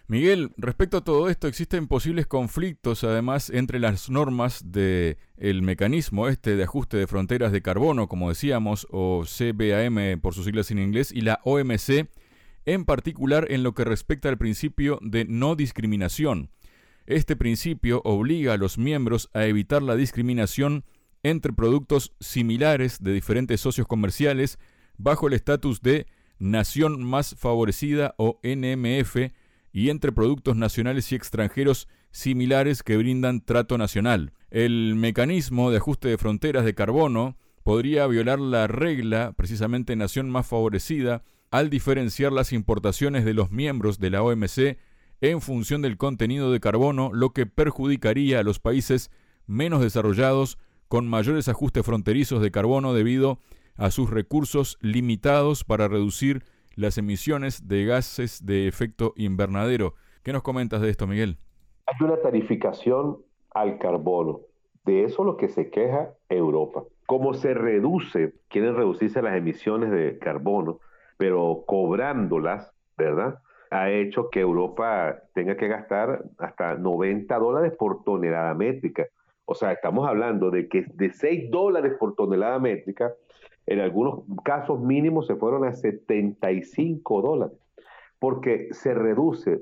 Miguel, 0.07 0.51
respecto 0.57 0.97
a 0.97 1.03
todo 1.03 1.27
esto, 1.29 1.47
existen 1.47 1.87
posibles 1.87 2.27
conflictos 2.27 3.03
además 3.03 3.49
entre 3.49 3.79
las 3.79 4.11
normas 4.11 4.71
del 4.71 5.17
el 5.37 5.63
mecanismo 5.63 6.27
este 6.27 6.55
de 6.55 6.63
ajuste 6.63 6.97
de 6.97 7.07
fronteras 7.07 7.51
de 7.51 7.63
carbono, 7.63 8.07
como 8.07 8.29
decíamos, 8.29 8.85
o 8.91 9.23
CBAM 9.23 10.21
por 10.21 10.35
sus 10.35 10.45
siglas 10.45 10.69
en 10.69 10.77
inglés, 10.77 11.11
y 11.11 11.21
la 11.21 11.39
OMC, 11.43 12.07
en 12.65 12.85
particular 12.85 13.47
en 13.49 13.63
lo 13.63 13.73
que 13.73 13.83
respecta 13.83 14.29
al 14.29 14.37
principio 14.37 14.99
de 15.01 15.25
no 15.25 15.55
discriminación. 15.55 16.49
Este 17.05 17.35
principio 17.35 18.01
obliga 18.03 18.53
a 18.53 18.57
los 18.57 18.77
miembros 18.77 19.29
a 19.33 19.45
evitar 19.45 19.83
la 19.83 19.95
discriminación 19.95 20.83
entre 21.23 21.53
productos 21.53 22.13
similares 22.19 23.01
de 23.01 23.13
diferentes 23.13 23.61
socios 23.61 23.87
comerciales 23.87 24.59
bajo 24.97 25.27
el 25.27 25.33
estatus 25.33 25.81
de 25.81 26.07
Nación 26.39 27.03
Más 27.03 27.35
Favorecida 27.37 28.15
o 28.17 28.39
NMF, 28.43 29.31
y 29.75 29.89
entre 29.89 30.13
productos 30.13 30.55
nacionales 30.55 31.11
y 31.11 31.15
extranjeros 31.15 31.89
similares 32.11 32.81
que 32.81 32.95
brindan 32.95 33.41
trato 33.41 33.77
nacional. 33.77 34.31
El 34.49 34.95
mecanismo 34.95 35.69
de 35.69 35.77
ajuste 35.77 36.07
de 36.07 36.17
fronteras 36.17 36.63
de 36.63 36.73
carbono 36.73 37.37
podría 37.63 38.07
violar 38.07 38.39
la 38.39 38.67
regla, 38.67 39.33
precisamente 39.35 39.97
nación 39.97 40.29
más 40.29 40.47
favorecida, 40.47 41.23
al 41.51 41.69
diferenciar 41.69 42.31
las 42.31 42.53
importaciones 42.53 43.25
de 43.25 43.33
los 43.33 43.51
miembros 43.51 43.99
de 43.99 44.09
la 44.09 44.23
OMC 44.23 44.77
en 45.21 45.41
función 45.41 45.81
del 45.81 45.97
contenido 45.97 46.51
de 46.51 46.59
carbono, 46.59 47.11
lo 47.13 47.31
que 47.31 47.45
perjudicaría 47.45 48.39
a 48.39 48.43
los 48.43 48.59
países 48.59 49.11
menos 49.47 49.81
desarrollados 49.81 50.57
con 50.87 51.07
mayores 51.07 51.47
ajustes 51.47 51.85
fronterizos 51.85 52.41
de 52.41 52.51
carbono 52.51 52.93
debido 52.93 53.39
a 53.77 53.91
sus 53.91 54.09
recursos 54.09 54.77
limitados 54.81 55.63
para 55.63 55.87
reducir 55.87 56.43
las 56.75 56.97
emisiones 56.97 57.67
de 57.67 57.85
gases 57.85 58.45
de 58.45 58.67
efecto 58.67 59.13
invernadero. 59.15 59.95
¿Qué 60.23 60.33
nos 60.33 60.43
comentas 60.43 60.81
de 60.81 60.89
esto, 60.89 61.07
Miguel? 61.07 61.37
Hay 61.85 61.95
una 62.05 62.17
tarificación 62.17 63.17
al 63.53 63.77
carbono. 63.77 64.41
De 64.83 65.03
eso 65.03 65.21
es 65.21 65.25
lo 65.25 65.37
que 65.37 65.49
se 65.49 65.69
queja 65.69 66.13
Europa. 66.29 66.83
Cómo 67.05 67.33
se 67.33 67.53
reduce, 67.53 68.33
quieren 68.49 68.75
reducirse 68.75 69.21
las 69.21 69.35
emisiones 69.35 69.91
de 69.91 70.17
carbono, 70.19 70.79
pero 71.17 71.63
cobrándolas, 71.67 72.71
¿verdad? 72.97 73.39
Ha 73.71 73.89
hecho 73.89 74.29
que 74.29 74.41
Europa 74.41 75.17
tenga 75.33 75.57
que 75.57 75.67
gastar 75.67 76.23
hasta 76.37 76.75
90 76.75 77.37
dólares 77.37 77.73
por 77.77 78.03
tonelada 78.03 78.53
métrica. 78.53 79.07
O 79.45 79.55
sea, 79.55 79.71
estamos 79.71 80.07
hablando 80.07 80.51
de 80.51 80.67
que 80.67 80.85
de 80.93 81.11
6 81.11 81.51
dólares 81.51 81.93
por 81.99 82.15
tonelada 82.15 82.59
métrica 82.59 83.13
en 83.67 83.79
algunos 83.79 84.23
casos 84.43 84.79
mínimos 84.79 85.27
se 85.27 85.35
fueron 85.35 85.65
a 85.65 85.73
75 85.73 87.21
dólares, 87.21 87.57
porque 88.19 88.69
se 88.71 88.93
reduce 88.93 89.61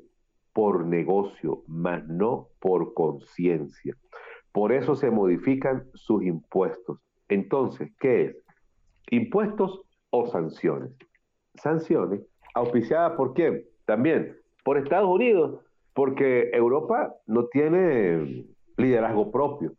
por 0.51 0.85
negocio, 0.85 1.63
más 1.67 2.05
no 2.07 2.49
por 2.59 2.93
conciencia. 2.93 3.95
Por 4.51 4.71
eso 4.71 4.95
se 4.95 5.09
modifican 5.09 5.85
sus 5.93 6.23
impuestos. 6.23 6.99
Entonces, 7.29 7.91
¿qué 7.99 8.25
es? 8.25 8.37
¿Impuestos 9.09 9.81
o 10.11 10.27
sanciones? 10.27 10.91
Sanciones, 11.55 12.21
auspiciadas 12.53 13.13
por 13.13 13.33
quién? 13.33 13.65
También 13.85 14.37
por 14.63 14.77
Estados 14.77 15.09
Unidos, 15.09 15.59
porque 15.93 16.49
Europa 16.53 17.15
no 17.27 17.47
tiene 17.47 18.45
liderazgo 18.77 19.31
propio. 19.31 19.73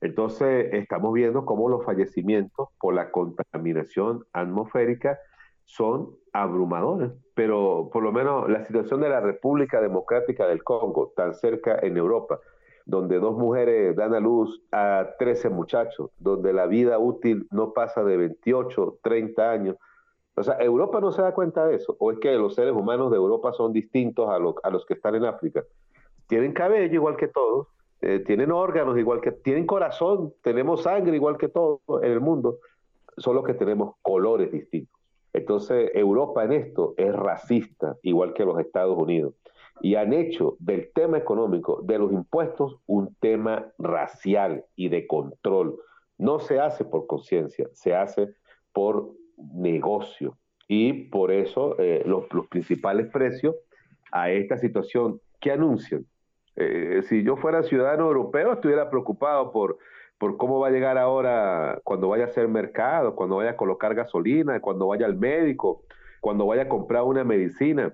Entonces, 0.00 0.72
estamos 0.72 1.12
viendo 1.14 1.44
cómo 1.44 1.68
los 1.68 1.84
fallecimientos 1.84 2.68
por 2.78 2.94
la 2.94 3.10
contaminación 3.10 4.24
atmosférica 4.32 5.18
son 5.64 6.10
abrumadores, 6.32 7.10
pero 7.34 7.88
por 7.92 8.02
lo 8.02 8.12
menos 8.12 8.48
la 8.48 8.64
situación 8.64 9.00
de 9.00 9.08
la 9.08 9.20
República 9.20 9.80
Democrática 9.80 10.46
del 10.46 10.62
Congo, 10.62 11.12
tan 11.16 11.34
cerca 11.34 11.78
en 11.82 11.96
Europa, 11.96 12.38
donde 12.84 13.18
dos 13.18 13.36
mujeres 13.36 13.96
dan 13.96 14.14
a 14.14 14.20
luz 14.20 14.62
a 14.70 15.08
13 15.18 15.48
muchachos, 15.48 16.10
donde 16.18 16.52
la 16.52 16.66
vida 16.66 16.98
útil 16.98 17.48
no 17.50 17.72
pasa 17.72 18.04
de 18.04 18.16
28, 18.16 18.98
30 19.02 19.50
años. 19.50 19.76
O 20.36 20.42
sea, 20.42 20.56
Europa 20.58 21.00
no 21.00 21.12
se 21.12 21.22
da 21.22 21.32
cuenta 21.32 21.66
de 21.66 21.76
eso, 21.76 21.96
o 21.98 22.12
es 22.12 22.18
que 22.18 22.34
los 22.34 22.54
seres 22.54 22.74
humanos 22.74 23.10
de 23.10 23.16
Europa 23.16 23.54
son 23.54 23.72
distintos 23.72 24.28
a, 24.28 24.36
a 24.36 24.70
los 24.70 24.84
que 24.84 24.94
están 24.94 25.14
en 25.14 25.24
África. 25.24 25.64
Tienen 26.26 26.52
cabello 26.52 26.94
igual 26.94 27.16
que 27.16 27.28
todos, 27.28 27.68
eh, 28.02 28.18
tienen 28.20 28.52
órganos 28.52 28.98
igual 28.98 29.22
que, 29.22 29.32
tienen 29.32 29.66
corazón, 29.66 30.34
tenemos 30.42 30.82
sangre 30.82 31.16
igual 31.16 31.38
que 31.38 31.48
todo 31.48 31.80
en 32.02 32.12
el 32.12 32.20
mundo, 32.20 32.58
solo 33.16 33.42
que 33.42 33.54
tenemos 33.54 33.94
colores 34.02 34.52
distintos. 34.52 34.94
Entonces, 35.32 35.90
Europa 35.94 36.44
en 36.44 36.52
esto 36.52 36.92
es 36.98 37.14
racista, 37.14 37.96
igual 38.02 38.34
que 38.34 38.44
los 38.44 38.58
Estados 38.60 38.96
Unidos. 38.96 39.34
Y 39.80 39.94
han 39.94 40.12
hecho 40.12 40.56
del 40.58 40.90
tema 40.94 41.16
económico, 41.18 41.80
de 41.82 41.98
los 41.98 42.12
impuestos, 42.12 42.76
un 42.86 43.14
tema 43.20 43.72
racial 43.78 44.64
y 44.76 44.88
de 44.88 45.06
control. 45.06 45.78
No 46.18 46.40
se 46.40 46.60
hace 46.60 46.84
por 46.84 47.06
conciencia, 47.06 47.68
se 47.72 47.94
hace 47.94 48.34
por 48.72 49.10
negocio. 49.36 50.36
Y 50.68 50.92
por 51.10 51.30
eso 51.30 51.76
eh, 51.78 52.02
los, 52.06 52.26
principales 52.48 53.06
precios 53.08 53.54
a 54.12 54.30
esta 54.30 54.56
situación 54.58 55.20
que 55.40 55.52
anuncian 55.52 56.06
eh, 56.56 57.02
si 57.08 57.22
yo 57.22 57.36
fuera 57.36 57.62
ciudadano 57.62 58.06
europeo, 58.06 58.54
estuviera 58.54 58.88
preocupado 58.88 59.52
por, 59.52 59.78
por 60.18 60.38
cómo 60.38 60.58
va 60.58 60.68
a 60.68 60.70
llegar 60.70 60.96
ahora 60.96 61.78
cuando 61.84 62.08
vaya 62.08 62.24
a 62.24 62.28
hacer 62.28 62.48
mercado, 62.48 63.14
cuando 63.14 63.36
vaya 63.36 63.50
a 63.50 63.56
colocar 63.56 63.94
gasolina, 63.94 64.60
cuando 64.60 64.86
vaya 64.86 65.04
al 65.04 65.16
médico, 65.16 65.84
cuando 66.20 66.46
vaya 66.46 66.62
a 66.62 66.68
comprar 66.68 67.02
una 67.02 67.24
medicina. 67.24 67.92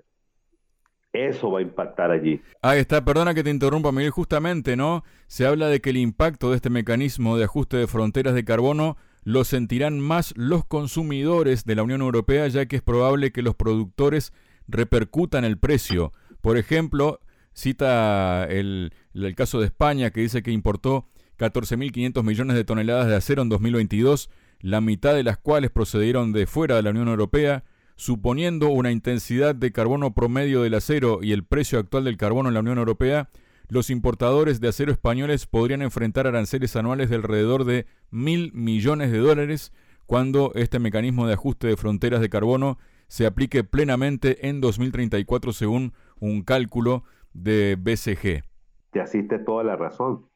Eso 1.13 1.51
va 1.51 1.59
a 1.59 1.63
impactar 1.63 2.11
allí. 2.11 2.41
Ahí 2.63 2.79
está, 2.79 3.05
perdona 3.05 3.35
que 3.35 3.43
te 3.43 3.51
interrumpa, 3.51 3.93
Miguel, 3.93 4.13
justamente, 4.13 4.77
¿no? 4.77 5.03
Se 5.27 5.45
habla 5.45 5.67
de 5.67 5.81
que 5.81 5.91
el 5.91 5.99
impacto 5.99 6.51
de 6.51 6.57
este 6.57 6.71
mecanismo 6.71 7.37
de 7.37 7.45
ajuste 7.45 7.77
de 7.77 7.87
fronteras 7.87 8.35
de 8.35 8.45
carbono 8.45 8.97
lo 9.25 9.45
sentirán 9.45 10.01
más 10.01 10.35
los 10.37 10.65
consumidores 10.65 11.65
de 11.65 11.77
la 11.77 11.83
Unión 11.83 12.01
Europea, 12.01 12.49
ya 12.49 12.67
que 12.67 12.77
es 12.77 12.83
probable 12.83 13.33
que 13.33 13.43
los 13.43 13.55
productores 13.55 14.33
repercutan 14.69 15.45
el 15.45 15.59
precio. 15.59 16.13
Por 16.41 16.57
ejemplo, 16.57 17.21
Cita 17.55 18.45
el, 18.45 18.93
caso 19.37 19.61
de 19.61 19.67
España 19.67 20.11
que 20.11 20.23
dice 20.23 20.43
que 20.43 20.51
importó 20.51 21.09
14.500 21.39 22.23
millones 22.23 22.57
de 22.57 22.65
toneladas 22.65 23.09
de 23.09 23.17
acero 23.17 23.43
en 23.43 23.49
2022, 23.49 24.31
la 24.61 24.81
mitad 24.81 25.15
de 25.15 25.23
las 25.23 25.39
cuales 25.39 25.71
procedieron 25.71 26.33
de 26.33 26.47
fuera 26.47 26.77
de 26.77 26.83
la 26.83 26.91
Unión 26.91 27.09
Europea, 27.09 27.65
suponiendo 27.97 28.69
una 28.69 28.91
intensidad 28.91 29.55
de 29.55 29.73
carbono 29.73 30.15
promedio 30.15 30.63
del 30.63 30.75
acero 30.75 31.19
y 31.23 31.33
el 31.33 31.45
precio 31.45 31.79
actual 31.79 32.05
del 32.05 32.17
carbono 32.17 32.49
en 32.49 32.55
la 32.55 32.61
Unión 32.61 32.79
Europea, 32.79 33.29
los 33.73 33.89
importadores 33.89 34.61
de 34.61 34.69
acero 34.69 34.93
españoles 34.93 35.47
podrían 35.47 35.81
enfrentar 35.81 36.27
aranceles 36.27 36.77
anuales 36.77 37.09
de 37.09 37.17
alrededor 37.17 37.65
de 37.65 37.87
mil 38.11 38.53
millones 38.53 39.11
de 39.11 39.17
dólares 39.17 39.73
cuando 40.05 40.53
este 40.55 40.79
mecanismo 40.79 41.27
de 41.27 41.33
ajuste 41.33 41.69
de 41.69 41.79
fronteras 41.79 42.21
de 42.21 42.29
carbono 42.29 42.77
se 43.09 43.25
aplique 43.25 43.65
plenamente 43.65 44.47
en 44.47 44.61
2034 44.61 45.55
según 45.55 45.95
un 46.21 46.43
cálculo 46.43 47.05
de 47.33 47.79
BCG. 47.81 48.45
Te 48.91 49.01
asiste 49.01 49.39
toda 49.39 49.65
la 49.65 49.75
razón, 49.75 50.27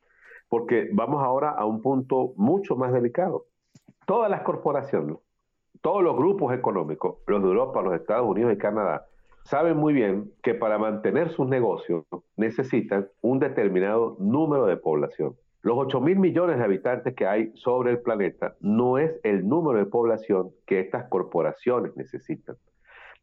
porque 0.48 0.88
vamos 0.94 1.22
ahora 1.22 1.50
a 1.50 1.66
un 1.66 1.82
punto 1.82 2.32
mucho 2.36 2.74
más 2.74 2.90
delicado. 2.90 3.48
Todas 4.06 4.30
las 4.30 4.40
corporaciones, 4.44 5.18
todos 5.82 6.02
los 6.02 6.16
grupos 6.16 6.54
económicos, 6.54 7.18
los 7.26 7.42
de 7.42 7.48
Europa, 7.48 7.82
los 7.82 7.92
Estados 7.92 8.26
Unidos 8.26 8.54
y 8.54 8.56
Canadá, 8.56 9.04
saben 9.46 9.76
muy 9.76 9.92
bien 9.92 10.30
que 10.42 10.54
para 10.54 10.78
mantener 10.78 11.30
sus 11.30 11.48
negocios 11.48 12.04
necesitan 12.36 13.08
un 13.22 13.38
determinado 13.38 14.16
número 14.20 14.66
de 14.66 14.76
población. 14.76 15.36
Los 15.62 15.76
8 15.78 16.00
mil 16.00 16.18
millones 16.18 16.58
de 16.58 16.64
habitantes 16.64 17.14
que 17.14 17.26
hay 17.26 17.52
sobre 17.54 17.90
el 17.90 18.00
planeta 18.00 18.54
no 18.60 18.98
es 18.98 19.18
el 19.24 19.48
número 19.48 19.78
de 19.78 19.86
población 19.86 20.50
que 20.66 20.80
estas 20.80 21.08
corporaciones 21.08 21.96
necesitan 21.96 22.56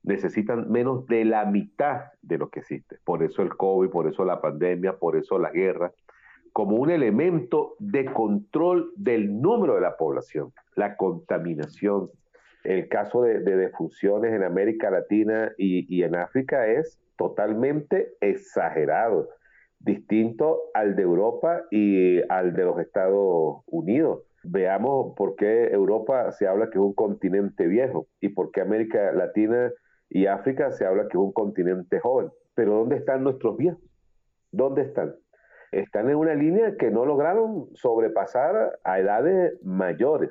necesitan 0.04 0.70
menos 0.70 1.08
de 1.08 1.26
la 1.26 1.46
mitad 1.46 2.12
de 2.22 2.38
lo 2.38 2.50
que 2.50 2.60
existe. 2.60 2.98
Por 3.04 3.24
eso 3.24 3.42
el 3.42 3.56
COVID, 3.56 3.90
por 3.90 4.08
eso 4.08 4.26
la 4.26 4.42
pandemia, 4.42 4.98
por 4.98 5.16
eso 5.16 5.40
la 5.40 5.50
guerra, 5.50 5.92
como 6.52 6.76
un 6.76 6.92
elemento 6.92 7.76
de 7.80 8.06
control 8.06 8.92
del 8.96 9.42
número 9.42 9.76
de 9.76 9.82
la 9.82 9.98
población, 9.98 10.54
la 10.76 10.98
contaminación. 10.98 12.10
El 12.64 12.88
caso 12.88 13.24
de, 13.24 13.40
defunciones 13.40 14.34
en 14.34 14.44
América 14.44 14.90
Latina 14.90 15.52
y, 15.58 16.04
en 16.04 16.16
África 16.16 16.66
es 16.68 17.00
totalmente 17.18 18.14
exagerado, 18.22 19.30
distinto 19.80 20.62
al 20.74 20.96
de 20.96 21.04
Europa 21.04 21.64
y 21.72 22.22
al 22.30 22.54
de 22.54 22.64
los 22.64 22.80
Estados 22.80 23.64
Unidos. 23.68 24.24
Veamos 24.44 25.14
por 25.16 25.36
qué 25.36 25.68
Europa 25.68 26.32
se 26.32 26.48
habla 26.48 26.70
que 26.70 26.78
es 26.78 26.84
un 26.84 26.94
continente 26.94 27.68
viejo 27.68 28.08
y 28.22 28.30
por 28.30 28.52
qué 28.52 28.62
América 28.62 29.12
Latina 29.12 29.72
y 30.10 30.28
África 30.28 30.72
se 30.72 30.86
habla 30.86 31.04
que 31.04 31.18
es 31.18 31.24
un 31.24 31.34
continente 31.34 32.00
joven. 32.00 32.30
Pero 32.56 32.76
¿dónde 32.76 32.98
están 32.98 33.24
nuestros 33.24 33.58
viejos? 33.58 33.82
¿Dónde 34.52 34.84
están? 34.84 35.16
Están 35.72 36.10
en 36.10 36.16
una 36.16 36.36
línea 36.36 36.76
que 36.78 36.92
no 36.92 37.06
lograron 37.06 37.68
sobrepasar 37.74 38.80
a 38.84 39.00
edades 39.00 39.54
mayores. 39.64 40.30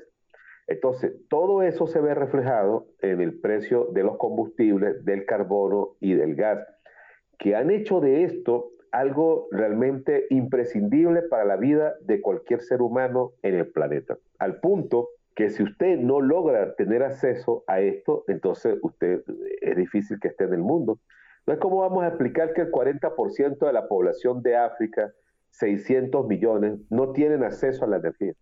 Entonces, 0.66 1.12
todo 1.28 1.62
eso 1.62 1.86
se 1.86 2.00
ve 2.00 2.14
reflejado 2.14 2.86
en 3.00 3.20
el 3.20 3.40
precio 3.40 3.86
de 3.92 4.04
los 4.04 4.16
combustibles, 4.16 5.04
del 5.04 5.26
carbono 5.26 5.96
y 6.00 6.14
del 6.14 6.34
gas, 6.34 6.60
que 7.38 7.56
han 7.56 7.70
hecho 7.70 8.00
de 8.00 8.24
esto 8.24 8.70
algo 8.92 9.48
realmente 9.50 10.26
imprescindible 10.30 11.22
para 11.22 11.44
la 11.44 11.56
vida 11.56 11.94
de 12.02 12.20
cualquier 12.20 12.60
ser 12.60 12.82
humano 12.82 13.32
en 13.42 13.54
el 13.54 13.66
planeta. 13.72 14.18
Al 14.38 14.60
punto 14.60 15.08
que 15.34 15.48
si 15.48 15.62
usted 15.62 15.98
no 15.98 16.20
logra 16.20 16.74
tener 16.74 17.02
acceso 17.02 17.64
a 17.66 17.80
esto, 17.80 18.24
entonces 18.28 18.78
usted 18.82 19.22
es 19.62 19.76
difícil 19.76 20.20
que 20.20 20.28
esté 20.28 20.44
en 20.44 20.52
el 20.52 20.60
mundo. 20.60 20.98
Entonces, 21.40 21.62
¿cómo 21.62 21.78
vamos 21.78 22.04
a 22.04 22.08
explicar 22.08 22.52
que 22.52 22.60
el 22.60 22.70
40% 22.70 23.66
de 23.66 23.72
la 23.72 23.88
población 23.88 24.42
de 24.42 24.56
África, 24.56 25.12
600 25.50 26.26
millones, 26.26 26.78
no 26.90 27.12
tienen 27.12 27.42
acceso 27.42 27.84
a 27.84 27.88
la 27.88 27.96
energía? 27.96 28.34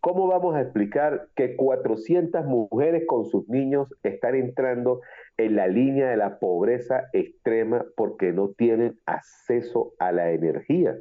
¿Cómo 0.00 0.26
vamos 0.26 0.54
a 0.54 0.60
explicar 0.60 1.28
que 1.34 1.56
400 1.56 2.44
mujeres 2.44 3.04
con 3.06 3.24
sus 3.24 3.48
niños 3.48 3.88
están 4.02 4.34
entrando 4.34 5.00
en 5.38 5.56
la 5.56 5.66
línea 5.66 6.10
de 6.10 6.16
la 6.16 6.38
pobreza 6.38 7.08
extrema 7.12 7.84
porque 7.96 8.32
no 8.32 8.50
tienen 8.50 8.98
acceso 9.06 9.94
a 9.98 10.12
la 10.12 10.32
energía? 10.32 10.96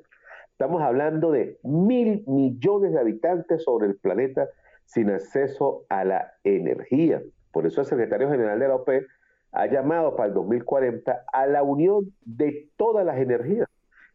Estamos 0.52 0.82
hablando 0.82 1.32
de 1.32 1.58
mil 1.64 2.24
millones 2.28 2.94
de 2.94 3.00
habitantes 3.00 3.64
sobre 3.64 3.88
el 3.88 3.98
planeta 3.98 4.48
sin 4.86 5.10
acceso 5.10 5.86
a 5.90 6.06
la 6.06 6.34
energía. 6.44 7.22
Por 7.52 7.66
eso 7.66 7.82
el 7.82 7.88
secretario 7.88 8.30
general 8.30 8.60
de 8.60 8.68
la 8.68 8.76
OPE 8.76 9.06
ha 9.52 9.66
llamado 9.68 10.16
para 10.16 10.30
el 10.30 10.34
2040 10.34 11.26
a 11.32 11.48
la 11.48 11.64
unión 11.64 12.14
de 12.26 12.70
todas 12.78 13.06
las 13.06 13.18
energías. 13.18 13.68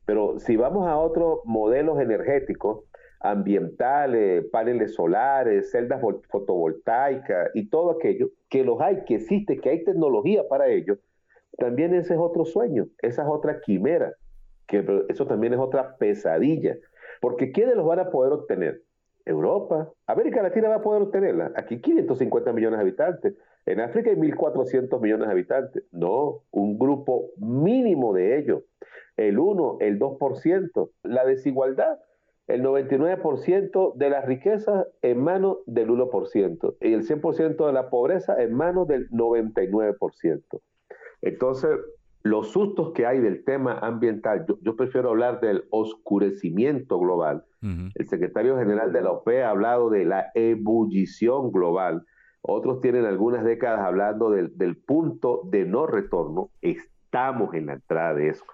Pero 0.04 0.38
si 0.38 0.56
vamos 0.56 0.86
a 0.88 0.96
otros 0.96 1.40
modelos 1.44 2.00
energéticos, 2.00 2.84
ambientales, 3.20 4.44
paneles 4.46 4.94
solares, 4.94 5.70
celdas 5.70 6.00
fotovoltaicas 6.28 7.50
y 7.54 7.68
todo 7.68 7.92
aquello, 7.92 8.30
que 8.48 8.64
los 8.64 8.80
hay, 8.80 9.04
que 9.04 9.16
existe, 9.16 9.58
que 9.58 9.70
hay 9.70 9.84
tecnología 9.84 10.46
para 10.48 10.68
ello, 10.68 10.98
también 11.56 11.94
ese 11.94 12.14
es 12.14 12.20
otro 12.20 12.44
sueño, 12.44 12.86
esa 13.02 13.22
es 13.22 13.28
otra 13.28 13.60
quimera, 13.60 14.14
que 14.66 14.84
eso 15.08 15.26
también 15.26 15.54
es 15.54 15.58
otra 15.58 15.96
pesadilla, 15.96 16.76
porque 17.20 17.50
¿quiénes 17.50 17.74
los 17.74 17.86
van 17.86 18.00
a 18.00 18.10
poder 18.10 18.32
obtener? 18.32 18.82
Europa, 19.28 19.92
América 20.06 20.42
Latina 20.42 20.70
va 20.70 20.76
a 20.76 20.82
poder 20.82 21.02
obtenerla. 21.02 21.52
Aquí 21.54 21.80
550 21.80 22.52
millones 22.52 22.78
de 22.78 22.82
habitantes. 22.82 23.34
En 23.66 23.80
África 23.80 24.08
hay 24.08 24.16
1.400 24.16 25.00
millones 25.02 25.26
de 25.28 25.32
habitantes. 25.32 25.84
No, 25.92 26.44
un 26.50 26.78
grupo 26.78 27.26
mínimo 27.36 28.14
de 28.14 28.38
ellos. 28.38 28.62
El 29.18 29.38
1, 29.38 29.78
el 29.80 29.98
2%. 29.98 30.90
La 31.02 31.26
desigualdad 31.26 31.98
el 32.48 32.62
99% 32.62 33.94
de 33.94 34.10
las 34.10 34.24
riquezas 34.24 34.86
en 35.02 35.22
manos 35.22 35.58
del 35.66 35.90
1% 35.90 36.76
y 36.80 36.92
el 36.94 37.06
100% 37.06 37.66
de 37.66 37.72
la 37.72 37.90
pobreza 37.90 38.42
en 38.42 38.54
manos 38.54 38.88
del 38.88 39.08
99%. 39.10 40.42
Entonces, 41.20 41.70
los 42.22 42.50
sustos 42.50 42.92
que 42.92 43.06
hay 43.06 43.20
del 43.20 43.44
tema 43.44 43.78
ambiental, 43.78 44.46
yo, 44.62 44.76
prefiero 44.76 45.10
hablar 45.10 45.40
del 45.40 45.64
oscurecimiento 45.70 46.98
global. 46.98 47.44
El 47.60 48.08
secretario 48.08 48.56
general 48.56 48.92
de 48.92 49.02
la 49.02 49.10
OPE 49.10 49.42
ha 49.42 49.50
hablado 49.50 49.90
de 49.90 50.04
la 50.04 50.30
ebullición 50.34 51.50
global. 51.50 52.04
Otros 52.40 52.80
tienen 52.80 53.04
algunas 53.04 53.44
décadas 53.44 53.80
hablando 53.80 54.30
del, 54.30 54.56
del 54.56 54.76
punto 54.76 55.42
de 55.44 55.64
no 55.64 55.86
retorno. 55.86 56.50
Estamos 56.60 57.52
en 57.54 57.66
la 57.66 57.74
entrada 57.74 58.14
de 58.14 58.28
eso 58.28 58.44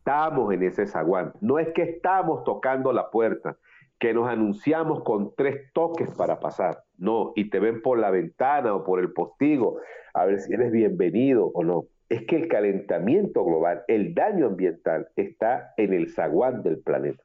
estamos 0.00 0.52
en 0.54 0.62
ese 0.62 0.86
zaguán. 0.86 1.32
No 1.40 1.58
es 1.58 1.68
que 1.74 1.82
estamos 1.82 2.44
tocando 2.44 2.92
la 2.92 3.10
puerta, 3.10 3.58
que 3.98 4.14
nos 4.14 4.28
anunciamos 4.28 5.02
con 5.04 5.34
tres 5.36 5.70
toques 5.74 6.08
para 6.16 6.40
pasar. 6.40 6.84
No, 6.96 7.32
y 7.36 7.50
te 7.50 7.60
ven 7.60 7.82
por 7.82 7.98
la 7.98 8.10
ventana 8.10 8.74
o 8.74 8.82
por 8.82 8.98
el 9.00 9.12
postigo 9.12 9.78
a 10.14 10.24
ver 10.24 10.40
si 10.40 10.54
eres 10.54 10.72
bienvenido 10.72 11.50
o 11.52 11.62
no. 11.62 11.84
Es 12.08 12.24
que 12.26 12.36
el 12.36 12.48
calentamiento 12.48 13.44
global, 13.44 13.82
el 13.88 14.14
daño 14.14 14.46
ambiental 14.46 15.08
está 15.16 15.74
en 15.76 15.92
el 15.92 16.10
zaguán 16.10 16.62
del 16.62 16.78
planeta. 16.78 17.22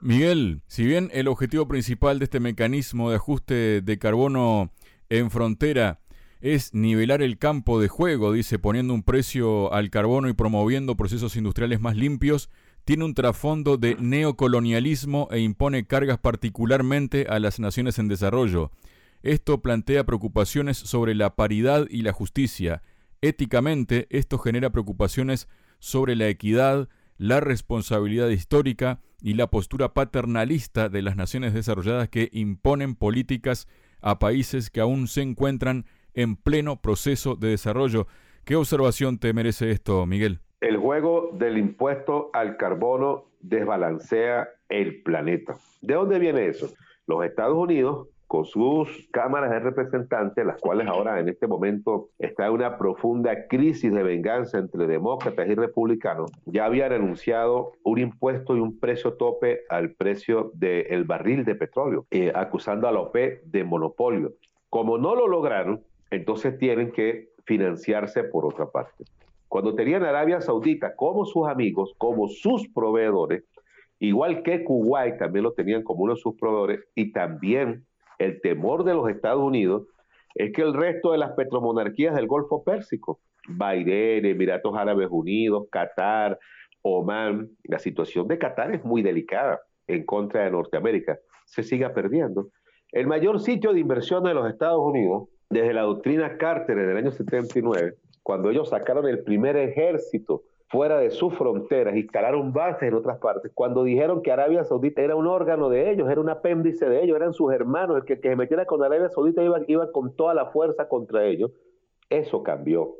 Miguel, 0.00 0.62
si 0.66 0.86
bien 0.86 1.10
el 1.12 1.28
objetivo 1.28 1.66
principal 1.66 2.18
de 2.18 2.24
este 2.24 2.40
mecanismo 2.40 3.10
de 3.10 3.16
ajuste 3.16 3.82
de 3.82 3.98
carbono 3.98 4.70
en 5.10 5.30
frontera 5.30 6.00
es 6.42 6.74
nivelar 6.74 7.22
el 7.22 7.38
campo 7.38 7.80
de 7.80 7.86
juego, 7.86 8.32
dice, 8.32 8.58
poniendo 8.58 8.92
un 8.92 9.04
precio 9.04 9.72
al 9.72 9.90
carbono 9.90 10.28
y 10.28 10.32
promoviendo 10.32 10.96
procesos 10.96 11.36
industriales 11.36 11.80
más 11.80 11.96
limpios, 11.96 12.50
tiene 12.84 13.04
un 13.04 13.14
trasfondo 13.14 13.76
de 13.76 13.94
neocolonialismo 13.94 15.28
e 15.30 15.38
impone 15.38 15.86
cargas 15.86 16.18
particularmente 16.18 17.26
a 17.28 17.38
las 17.38 17.60
naciones 17.60 18.00
en 18.00 18.08
desarrollo. 18.08 18.72
Esto 19.22 19.62
plantea 19.62 20.04
preocupaciones 20.04 20.78
sobre 20.78 21.14
la 21.14 21.36
paridad 21.36 21.86
y 21.88 22.02
la 22.02 22.12
justicia. 22.12 22.82
Éticamente, 23.20 24.08
esto 24.10 24.36
genera 24.36 24.70
preocupaciones 24.70 25.48
sobre 25.78 26.16
la 26.16 26.26
equidad, 26.26 26.88
la 27.18 27.38
responsabilidad 27.38 28.30
histórica 28.30 28.98
y 29.20 29.34
la 29.34 29.46
postura 29.46 29.94
paternalista 29.94 30.88
de 30.88 31.02
las 31.02 31.14
naciones 31.14 31.54
desarrolladas 31.54 32.08
que 32.08 32.30
imponen 32.32 32.96
políticas 32.96 33.68
a 34.00 34.18
países 34.18 34.70
que 34.70 34.80
aún 34.80 35.06
se 35.06 35.22
encuentran 35.22 35.86
en 36.14 36.36
pleno 36.36 36.80
proceso 36.80 37.36
de 37.36 37.48
desarrollo. 37.48 38.06
¿Qué 38.44 38.56
observación 38.56 39.18
te 39.18 39.32
merece 39.32 39.70
esto, 39.70 40.04
Miguel? 40.06 40.40
El 40.60 40.76
juego 40.76 41.30
del 41.32 41.58
impuesto 41.58 42.30
al 42.32 42.56
carbono 42.56 43.24
desbalancea 43.40 44.48
el 44.68 45.02
planeta. 45.02 45.56
¿De 45.80 45.94
dónde 45.94 46.18
viene 46.18 46.46
eso? 46.46 46.68
Los 47.06 47.24
Estados 47.24 47.56
Unidos, 47.56 48.08
con 48.26 48.46
sus 48.46 49.08
cámaras 49.10 49.50
de 49.50 49.60
representantes, 49.60 50.46
las 50.46 50.58
cuales 50.58 50.86
ahora 50.86 51.20
en 51.20 51.28
este 51.28 51.46
momento 51.46 52.08
está 52.18 52.46
en 52.46 52.52
una 52.52 52.78
profunda 52.78 53.46
crisis 53.46 53.92
de 53.92 54.02
venganza 54.02 54.58
entre 54.58 54.86
demócratas 54.86 55.48
y 55.48 55.54
republicanos, 55.54 56.30
ya 56.46 56.64
habían 56.64 56.92
anunciado 56.92 57.72
un 57.82 57.98
impuesto 57.98 58.56
y 58.56 58.60
un 58.60 58.80
precio 58.80 59.14
tope 59.14 59.64
al 59.68 59.90
precio 59.92 60.50
del 60.54 61.04
barril 61.04 61.44
de 61.44 61.56
petróleo, 61.56 62.06
eh, 62.10 62.32
acusando 62.34 62.88
a 62.88 62.92
la 62.92 63.00
OPE 63.00 63.42
de 63.44 63.64
monopolio. 63.64 64.32
Como 64.70 64.96
no 64.96 65.14
lo 65.14 65.28
lograron, 65.28 65.84
entonces 66.12 66.58
tienen 66.58 66.92
que 66.92 67.30
financiarse 67.46 68.22
por 68.24 68.44
otra 68.46 68.70
parte. 68.70 69.04
Cuando 69.48 69.74
tenían 69.74 70.04
Arabia 70.04 70.40
Saudita 70.40 70.94
como 70.94 71.24
sus 71.24 71.48
amigos, 71.48 71.94
como 71.98 72.28
sus 72.28 72.68
proveedores, 72.68 73.44
igual 73.98 74.42
que 74.42 74.62
Kuwait 74.62 75.18
también 75.18 75.42
lo 75.42 75.52
tenían 75.54 75.82
como 75.82 76.04
uno 76.04 76.14
de 76.14 76.20
sus 76.20 76.34
proveedores, 76.38 76.80
y 76.94 77.12
también 77.12 77.86
el 78.18 78.40
temor 78.42 78.84
de 78.84 78.94
los 78.94 79.08
Estados 79.08 79.42
Unidos 79.42 79.88
es 80.34 80.52
que 80.52 80.62
el 80.62 80.74
resto 80.74 81.12
de 81.12 81.18
las 81.18 81.32
petromonarquías 81.32 82.14
del 82.14 82.26
Golfo 82.26 82.62
Pérsico, 82.62 83.20
Bahrein, 83.48 84.24
Emiratos 84.24 84.76
Árabes 84.76 85.08
Unidos, 85.10 85.66
Qatar, 85.70 86.38
Oman, 86.82 87.48
la 87.64 87.78
situación 87.78 88.28
de 88.28 88.38
Qatar 88.38 88.74
es 88.74 88.84
muy 88.84 89.02
delicada 89.02 89.60
en 89.86 90.04
contra 90.04 90.44
de 90.44 90.50
Norteamérica, 90.50 91.18
se 91.46 91.62
siga 91.62 91.94
perdiendo. 91.94 92.48
El 92.90 93.06
mayor 93.06 93.40
sitio 93.40 93.72
de 93.72 93.80
inversión 93.80 94.24
de 94.24 94.34
los 94.34 94.48
Estados 94.48 94.80
Unidos 94.82 95.28
desde 95.52 95.74
la 95.74 95.82
doctrina 95.82 96.38
Carter 96.38 96.78
en 96.78 96.90
el 96.90 96.96
año 96.96 97.10
79, 97.10 97.94
cuando 98.22 98.50
ellos 98.50 98.70
sacaron 98.70 99.06
el 99.06 99.22
primer 99.22 99.56
ejército 99.56 100.42
fuera 100.68 100.98
de 100.98 101.10
sus 101.10 101.34
fronteras, 101.34 101.94
instalaron 101.94 102.52
bases 102.52 102.88
en 102.88 102.94
otras 102.94 103.18
partes, 103.18 103.52
cuando 103.54 103.84
dijeron 103.84 104.22
que 104.22 104.32
Arabia 104.32 104.64
Saudita 104.64 105.02
era 105.02 105.14
un 105.14 105.26
órgano 105.26 105.68
de 105.68 105.90
ellos, 105.90 106.10
era 106.10 106.20
un 106.20 106.30
apéndice 106.30 106.88
de 106.88 107.04
ellos, 107.04 107.16
eran 107.16 107.34
sus 107.34 107.52
hermanos, 107.52 107.98
el 107.98 108.04
que, 108.04 108.16
se 108.16 108.36
metiera 108.36 108.64
con 108.64 108.82
Arabia 108.82 109.10
Saudita 109.10 109.42
iba 109.42 109.92
con 109.92 110.16
toda 110.16 110.32
la 110.32 110.46
fuerza 110.46 110.88
contra 110.88 111.26
ellos, 111.26 111.50
eso 112.08 112.42
cambió. 112.42 112.94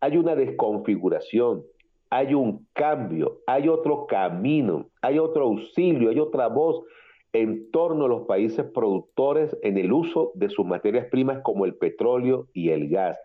Hay 0.00 0.16
una 0.16 0.34
desconfiguración, 0.34 1.62
hay 2.10 2.34
un 2.34 2.66
cambio, 2.72 3.38
hay 3.46 3.68
otro 3.68 4.06
camino, 4.06 4.90
hay 5.00 5.20
otro 5.20 5.44
auxilio, 5.44 6.10
hay 6.10 6.18
otra 6.18 6.48
voz 6.48 6.84
en 7.32 7.70
torno 7.70 8.04
a 8.04 8.08
los 8.08 8.26
países 8.26 8.66
productores 8.66 9.56
en 9.62 9.78
el 9.78 9.92
uso 9.92 10.32
de 10.34 10.50
sus 10.50 10.66
materias 10.66 11.06
primas 11.10 11.40
como 11.42 11.64
el 11.64 11.74
petróleo 11.74 12.48
y 12.52 12.70
el 12.70 12.88
gas, 12.88 13.18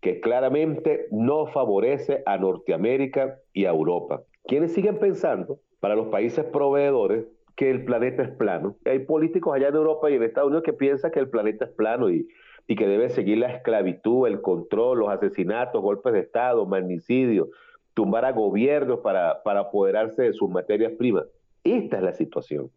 que 0.00 0.20
claramente 0.20 1.06
no 1.10 1.46
favorece 1.46 2.22
a 2.26 2.36
Norteamérica 2.36 3.38
y 3.52 3.64
a 3.64 3.70
Europa. 3.70 4.22
Quienes 4.44 4.72
siguen 4.72 4.98
pensando, 4.98 5.60
para 5.80 5.94
los 5.94 6.08
países 6.08 6.44
proveedores, 6.44 7.26
que 7.56 7.70
el 7.70 7.84
planeta 7.84 8.22
es 8.22 8.30
plano. 8.30 8.76
Hay 8.84 9.00
políticos 9.00 9.54
allá 9.54 9.68
en 9.68 9.74
Europa 9.74 10.10
y 10.10 10.14
en 10.14 10.22
Estados 10.22 10.48
Unidos 10.48 10.62
que 10.64 10.72
piensan 10.72 11.10
que 11.10 11.18
el 11.18 11.28
planeta 11.28 11.64
es 11.64 11.72
plano 11.72 12.10
y, 12.10 12.28
que 12.66 12.86
debe 12.86 13.08
seguir 13.08 13.38
la 13.38 13.50
esclavitud, 13.50 14.28
el 14.28 14.42
control, 14.42 14.98
los 14.98 15.08
asesinatos, 15.08 15.82
golpes 15.82 16.12
de 16.12 16.20
Estado, 16.20 16.66
magnicidio, 16.66 17.48
tumbar 17.94 18.26
a 18.26 18.32
gobiernos 18.32 19.00
para 19.00 19.40
apoderarse 19.44 20.22
de 20.22 20.32
sus 20.34 20.50
materias 20.50 20.92
primas. 20.98 21.24
Esta 21.64 21.96
es 21.96 22.02
la 22.02 22.12
situación. 22.12 22.70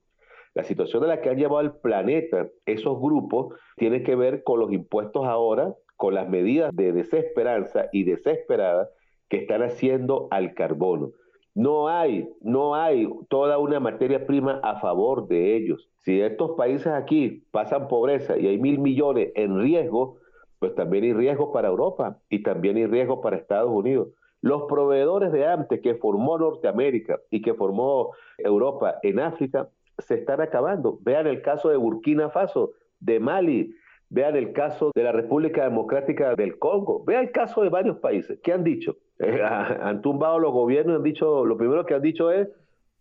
La 0.54 0.64
situación 0.64 1.02
de 1.02 1.08
la 1.08 1.22
que 1.22 1.30
han 1.30 1.38
llevado 1.38 1.60
al 1.60 1.78
planeta 1.78 2.48
esos 2.66 3.00
grupos 3.00 3.56
tiene 3.78 4.04
que 4.04 4.16
ver 4.16 4.44
con 4.44 4.60
los 4.60 4.72
impuestos 4.74 5.26
ahora, 5.26 5.74
con 5.96 6.14
las 6.14 6.28
medidas 6.28 6.76
de 6.76 6.92
desesperanza 6.92 7.86
y 7.94 8.04
desesperada 8.04 8.90
que 9.30 9.38
están 9.38 9.64
haciendo 9.64 10.28
al 10.30 10.54
carbono. 10.54 11.12
No 11.54 11.88
hay, 11.88 12.30
no 12.42 12.76
hay 12.76 13.08
toda 13.30 13.58
una 13.58 13.80
materia 13.80 14.26
prima 14.26 14.60
a 14.64 14.80
favor 14.80 15.28
de 15.28 15.56
ellos. 15.56 15.90
Si 16.00 16.20
estos 16.20 16.52
países 16.52 16.88
aquí 16.88 17.44
pasan 17.52 17.88
pobreza 17.88 18.38
y 18.38 18.48
hay 18.48 18.58
mil 18.58 18.80
millones 18.80 19.32
en 19.36 19.60
riesgo, 19.60 20.18
pues 20.60 20.76
también 20.76 21.04
hay 21.06 21.14
riesgo 21.14 21.52
para 21.52 21.70
Europa 21.70 22.20
y 22.30 22.44
también 22.44 22.78
hay 22.78 22.88
riesgo 22.88 23.22
para 23.22 23.38
Estados 23.38 23.72
Unidos. 23.72 24.10
Los 24.42 24.64
proveedores 24.64 25.32
de 25.32 25.46
antes 25.46 25.82
que 25.82 25.96
formó 25.96 26.38
Norteamérica 26.38 27.20
y 27.30 27.42
que 27.42 27.54
formó 27.54 28.12
Europa 28.38 28.96
en 29.04 29.20
África 29.20 29.70
se 30.02 30.16
están 30.16 30.42
acabando. 30.42 31.00
Vean 31.02 31.28
el 31.28 31.42
caso 31.42 31.70
de 31.70 31.78
Burkina 31.78 32.30
Faso, 32.30 32.72
de 33.00 33.20
Mali, 33.20 33.76
vean 34.10 34.36
el 34.36 34.52
caso 34.52 34.92
de 34.94 35.04
la 35.04 35.12
República 35.12 35.64
Democrática 35.64 36.36
del 36.36 36.60
Congo, 36.60 37.04
vean 37.06 37.24
el 37.24 37.32
caso 37.32 37.62
de 37.62 37.70
varios 37.70 37.98
países. 37.98 38.40
¿Qué 38.44 38.54
han 38.54 38.64
dicho? 38.64 38.98
Eh, 39.24 39.40
han 39.40 40.02
tumbado 40.02 40.40
los 40.40 40.52
gobiernos 40.52 40.96
han 40.96 41.04
dicho, 41.04 41.46
lo 41.46 41.56
primero 41.56 41.86
que 41.86 41.94
han 41.94 42.02
dicho 42.02 42.32
es, 42.32 42.50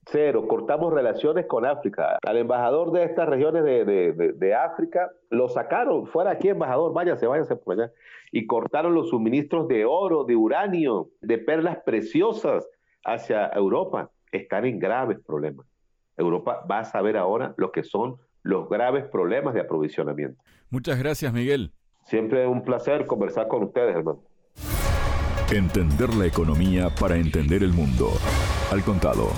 cero, 0.05 0.47
cortamos 0.47 0.93
relaciones 0.93 1.47
con 1.47 1.65
África. 1.65 2.19
Al 2.27 2.37
embajador 2.37 2.93
de 2.93 3.05
estas 3.05 3.27
regiones 3.27 3.65
de, 3.65 4.55
África 4.55 5.11
lo 5.31 5.49
sacaron, 5.49 6.07
fuera 6.07 6.33
aquí 6.33 6.49
embajador, 6.49 6.93
váyase, 6.93 7.27
váyase 7.27 7.57
por 7.57 7.75
allá. 7.75 7.93
Y 8.33 8.47
cortaron 8.47 8.95
los 8.95 9.09
suministros 9.09 9.67
de 9.69 9.87
oro, 9.87 10.25
de 10.25 10.37
uranio, 10.37 11.09
de 11.23 11.39
perlas 11.39 11.79
preciosas 11.85 12.69
hacia 13.05 13.49
Europa. 13.49 14.11
Están 14.31 14.67
en 14.67 14.79
graves 14.79 15.19
problemas. 15.27 15.70
Europa 16.21 16.65
va 16.71 16.81
a 16.81 16.85
saber 16.85 17.17
ahora 17.17 17.55
lo 17.57 17.73
que 17.73 17.83
son 17.83 18.17
los 18.43 18.69
graves 18.69 19.05
problemas 19.05 19.55
de 19.55 19.61
aprovisionamiento. 19.61 20.43
Muchas 20.71 20.99
gracias, 20.99 21.33
Miguel. 21.33 21.73
Siempre 22.05 22.43
es 22.43 22.49
un 22.49 22.63
placer 22.63 23.07
conversar 23.07 23.49
con 23.49 23.65
ustedes, 23.65 23.95
hermano. 23.95 24.23
Entender 25.53 26.15
la 26.15 26.27
economía 26.27 26.89
para 26.91 27.17
entender 27.17 27.63
el 27.63 27.73
mundo. 27.73 28.11
Al 28.71 28.83
contado. 28.83 29.31